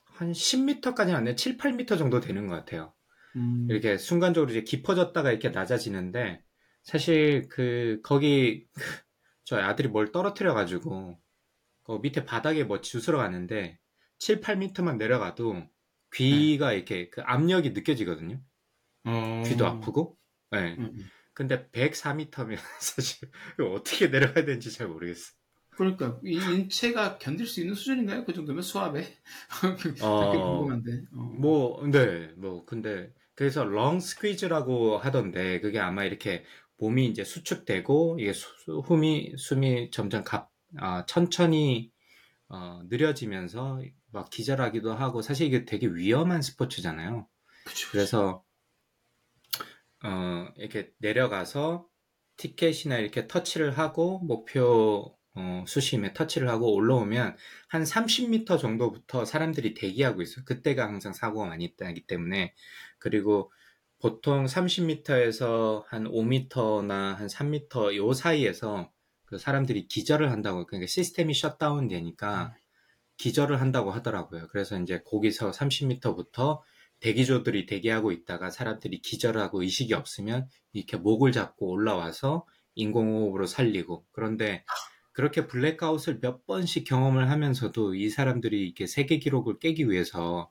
[0.05, 1.35] 한 10m까지는 안 돼.
[1.35, 2.93] 7, 8m 정도 되는 것 같아요.
[3.37, 3.67] 음.
[3.71, 6.43] 이렇게 순간적으로 이제 깊어졌다가 이렇게 낮아지는데,
[6.83, 8.67] 사실 그, 거기,
[9.45, 11.19] 저희 아들이 뭘 떨어뜨려가지고,
[11.85, 13.79] 그 밑에 바닥에 뭐 주스러 갔는데,
[14.19, 15.63] 7, 8m만 내려가도
[16.15, 18.41] 귀가 이렇게 그 압력이 느껴지거든요.
[19.05, 19.43] 어.
[19.47, 20.19] 귀도 아프고.
[20.51, 20.77] 네.
[20.79, 21.11] 음, 음.
[21.41, 23.31] 근데 104m면 사실
[23.75, 25.33] 어떻게 내려가야 되는지 잘 모르겠어.
[25.71, 28.27] 그러니까 이 인체가 견딜 수 있는 수준인가요?
[28.27, 29.07] 그 정도면 수압에?
[30.03, 30.37] 어.
[30.45, 31.05] 궁금한데.
[31.15, 31.31] 어.
[31.41, 36.45] 뭐, 네, 뭐, 근데, 그래서 long squeeze라고 하던데, 그게 아마 이렇게
[36.77, 38.49] 몸이 이제 수축되고, 이게 수,
[38.87, 41.91] 숨이, 숨이 점점 갑, 아, 천천히,
[42.49, 43.81] 어, 느려지면서
[44.13, 47.27] 막 기절하기도 하고, 사실 이게 되게 위험한 스포츠잖아요.
[47.65, 47.91] 그쵸, 그쵸.
[47.93, 48.45] 그래서,
[50.05, 51.87] 어, 이렇게 내려가서
[52.37, 57.37] 티켓이나 이렇게 터치를 하고, 목표, 어, 수심에 터치를 하고 올라오면
[57.69, 60.45] 한 30m 정도부터 사람들이 대기하고 있어요.
[60.45, 62.55] 그때가 항상 사고가 많이 나기 때문에.
[62.99, 63.53] 그리고
[64.01, 68.91] 보통 30m에서 한 5m나 한 3m 요 사이에서
[69.27, 72.55] 그 사람들이 기절을 한다고, 그러니까 시스템이 셧다운 되니까
[73.19, 74.49] 기절을 한다고 하더라고요.
[74.49, 76.61] 그래서 이제 거기서 30m부터
[77.01, 84.65] 대기조들이 대기하고 있다가 사람들이 기절하고 의식이 없으면 이렇게 목을 잡고 올라와서 인공호흡으로 살리고 그런데
[85.13, 90.51] 그렇게 블랙아웃을 몇 번씩 경험을 하면서도 이 사람들이 이렇게 세계 기록을 깨기 위해서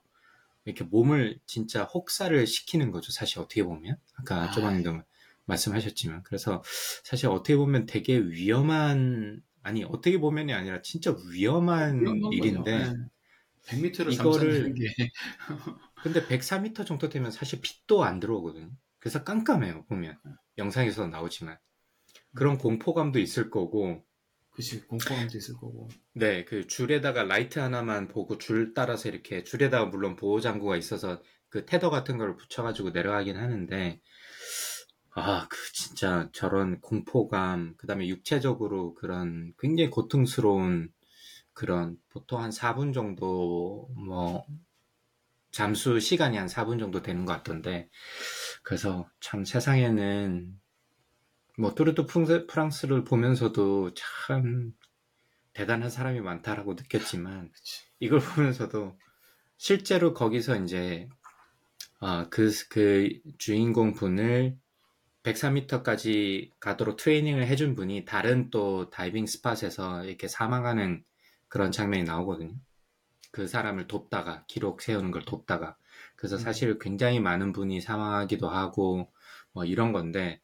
[0.64, 3.10] 이렇게 몸을 진짜 혹사를 시키는 거죠.
[3.10, 4.50] 사실 어떻게 보면 아까 아.
[4.50, 5.02] 조방님도
[5.46, 6.62] 말씀하셨지만 그래서
[7.02, 12.92] 사실 어떻게 보면 되게 위험한 아니 어떻게 보면이 아니라 진짜 위험한 일인데 거죠.
[12.92, 12.96] 네.
[13.66, 15.10] 100m를 이거를- 게
[16.02, 18.70] 근데 104m 정도 되면 사실 빛도 안 들어오거든요.
[18.98, 20.18] 그래서 깜깜해요 보면.
[20.58, 21.58] 영상에서 나오지만.
[22.34, 24.04] 그런 공포감도 있을 거고.
[24.52, 25.88] 그치 공포감도 있을 거고.
[26.12, 31.64] 네, 그 줄에다가 라이트 하나만 보고 줄 따라서 이렇게 줄에다가 물론 보호 장구가 있어서 그
[31.64, 34.00] 테더 같은 걸 붙여가지고 내려가긴 하는데
[35.12, 40.92] 아, 그 진짜 저런 공포감, 그 다음에 육체적으로 그런 굉장히 고통스러운
[41.52, 44.46] 그런 보통 한 4분 정도 뭐
[45.50, 47.88] 잠수 시간이 한 4분 정도 되는 것 같던데
[48.62, 50.60] 그래서 참 세상에는
[51.58, 54.72] 뭐 프랑스- 프랑스를 보면서도 참
[55.52, 57.50] 대단한 사람이 많다라고 느꼈지만.
[57.98, 58.96] 이걸 보면서도
[59.58, 61.08] 실제로 거기서 이제
[61.98, 64.56] 아, 그, 그 주인공 분을
[65.22, 71.04] 103m까지 가도록 트레이닝을 해준 분이 다른 또 다이빙 스팟에서 이렇게 사망하는
[71.48, 72.54] 그런 장면이 나오거든요.
[73.30, 75.76] 그 사람을 돕다가, 기록 세우는 걸 돕다가.
[76.16, 76.38] 그래서 음.
[76.38, 79.12] 사실 굉장히 많은 분이 사망하기도 하고,
[79.52, 80.40] 뭐 이런 건데,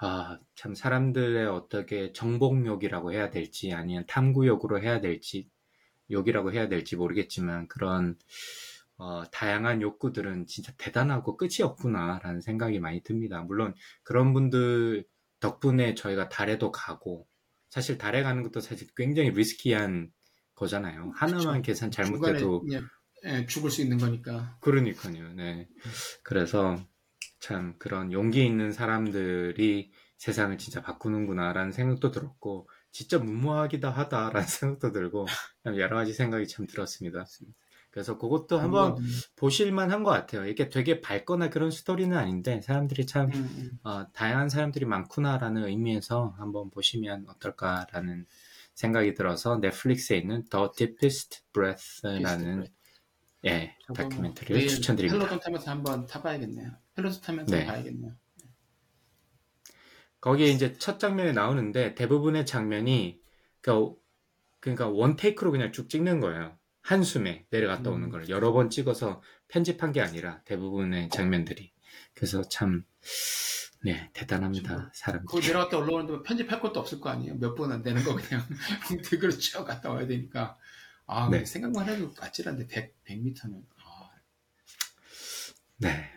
[0.00, 5.48] 아, 참 사람들의 어떻게 정복욕이라고 해야 될지, 아니면 탐구욕으로 해야 될지,
[6.10, 8.16] 욕이라고 해야 될지 모르겠지만, 그런,
[8.98, 13.40] 어, 다양한 욕구들은 진짜 대단하고 끝이 없구나라는 생각이 많이 듭니다.
[13.42, 15.04] 물론 그런 분들
[15.40, 17.26] 덕분에 저희가 달에도 가고
[17.70, 20.10] 사실 달에 가는 것도 사실 굉장히 리스키한
[20.58, 21.12] 거잖아요.
[21.14, 22.88] 하나만 계산 잘못해도 중간에 그냥,
[23.24, 25.32] 예, 죽을 수 있는 거니까 그러니까요.
[25.34, 25.68] 네.
[26.24, 26.76] 그래서
[27.40, 35.26] 참 그런 용기 있는 사람들이 세상을 진짜 바꾸는구나라는 생각도 들었고 진짜 무모하기도 하다라는 생각도 들고
[35.76, 37.24] 여러 가지 생각이 참 들었습니다.
[37.90, 39.06] 그래서 그것도 한번 음,
[39.36, 40.46] 보실만 한것 같아요.
[40.46, 43.78] 이게 되게 밝거나 그런 스토리는 아닌데 사람들이 참 음, 음.
[43.82, 48.26] 어, 다양한 사람들이 많구나라는 의미에서 한번 보시면 어떨까라는
[48.78, 52.68] 생각이 들어서 넷플릭스에 있는 The Deepest Breath라는
[53.44, 55.18] 예 다큐멘터리를 추천드립니다.
[55.18, 56.70] 펠로톤 타면서 한번 타봐야겠네요.
[56.96, 57.66] 펠로톤 타면서 네.
[57.66, 58.12] 봐야겠네요.
[60.20, 63.20] 거기에 이제 첫 장면에 나오는데 대부분의 장면이
[63.60, 63.96] 그러니까,
[64.60, 66.56] 그러니까 one take로 그냥 쭉 찍는 거예요.
[66.80, 68.10] 한숨에 내려갔다 오는 음.
[68.10, 71.72] 걸 여러 번 찍어서 편집한 게 아니라 대부분의 장면들이
[72.14, 72.84] 그래서 참
[73.84, 74.76] 네, 대단합니다.
[74.76, 75.46] 그거 사람들이.
[75.46, 77.36] 내려갔다 올라오는데 편집할 것도 없을 거 아니에요.
[77.36, 78.44] 몇 분 안 되는 거 그냥
[79.08, 80.58] 그걸 쭉 갔다 와야 되니까.
[81.06, 81.44] 아, 네.
[81.44, 84.10] 생각만 해도 아찔한데 100, 100m는 아,
[85.78, 86.10] 네.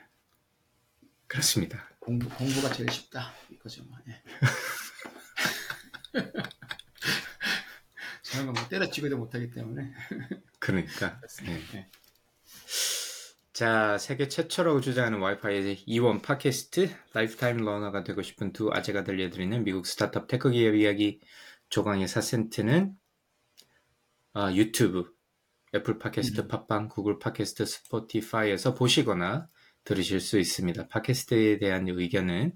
[1.27, 1.87] 그렇습니다.
[1.99, 3.83] 공부 공부가 제일 쉽다 이거죠.
[3.85, 3.97] 뭐.
[4.09, 4.21] 예.
[8.23, 9.93] 저런 거뭐 때려치고도 못하기 때문에.
[10.59, 11.19] 그러니까.
[11.43, 11.61] 네.
[11.73, 11.89] 네.
[13.61, 19.85] 자, 세계 최초라고 주장하는 와이파이 이원 팟캐스트 lifetime learner가 되고 싶은 두 아재가 들려드리는 미국
[19.85, 21.19] 스타트업 tech 기업 이야기
[21.69, 22.91] 조강의 4센트는
[24.33, 25.13] 아, 유튜브,
[25.75, 26.47] 애플 팟캐스트, 음.
[26.47, 29.47] 팟빵, 구글 팟캐스트, 스포티파이에서 보시거나
[29.83, 30.87] 들으실 수 있습니다.
[30.87, 32.53] 팟캐스트에 대한 의견은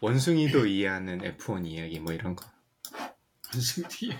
[0.00, 2.44] 원숭이도 이해하는 F1 이야기 뭐 이런 거.
[3.52, 4.18] 무슨 뒤에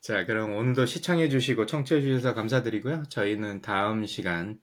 [0.00, 3.04] 자, 그럼 오늘도 시청해주시고 청취해주셔서 감사드리고요.
[3.08, 4.58] 저희는 다음 시간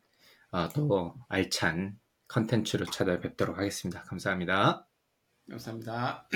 [0.52, 1.98] 어, 또 알찬
[2.28, 4.04] 컨텐츠로 찾아뵙도록 하겠습니다.
[4.04, 4.88] 감사합니다.
[5.50, 6.28] 감사합니다.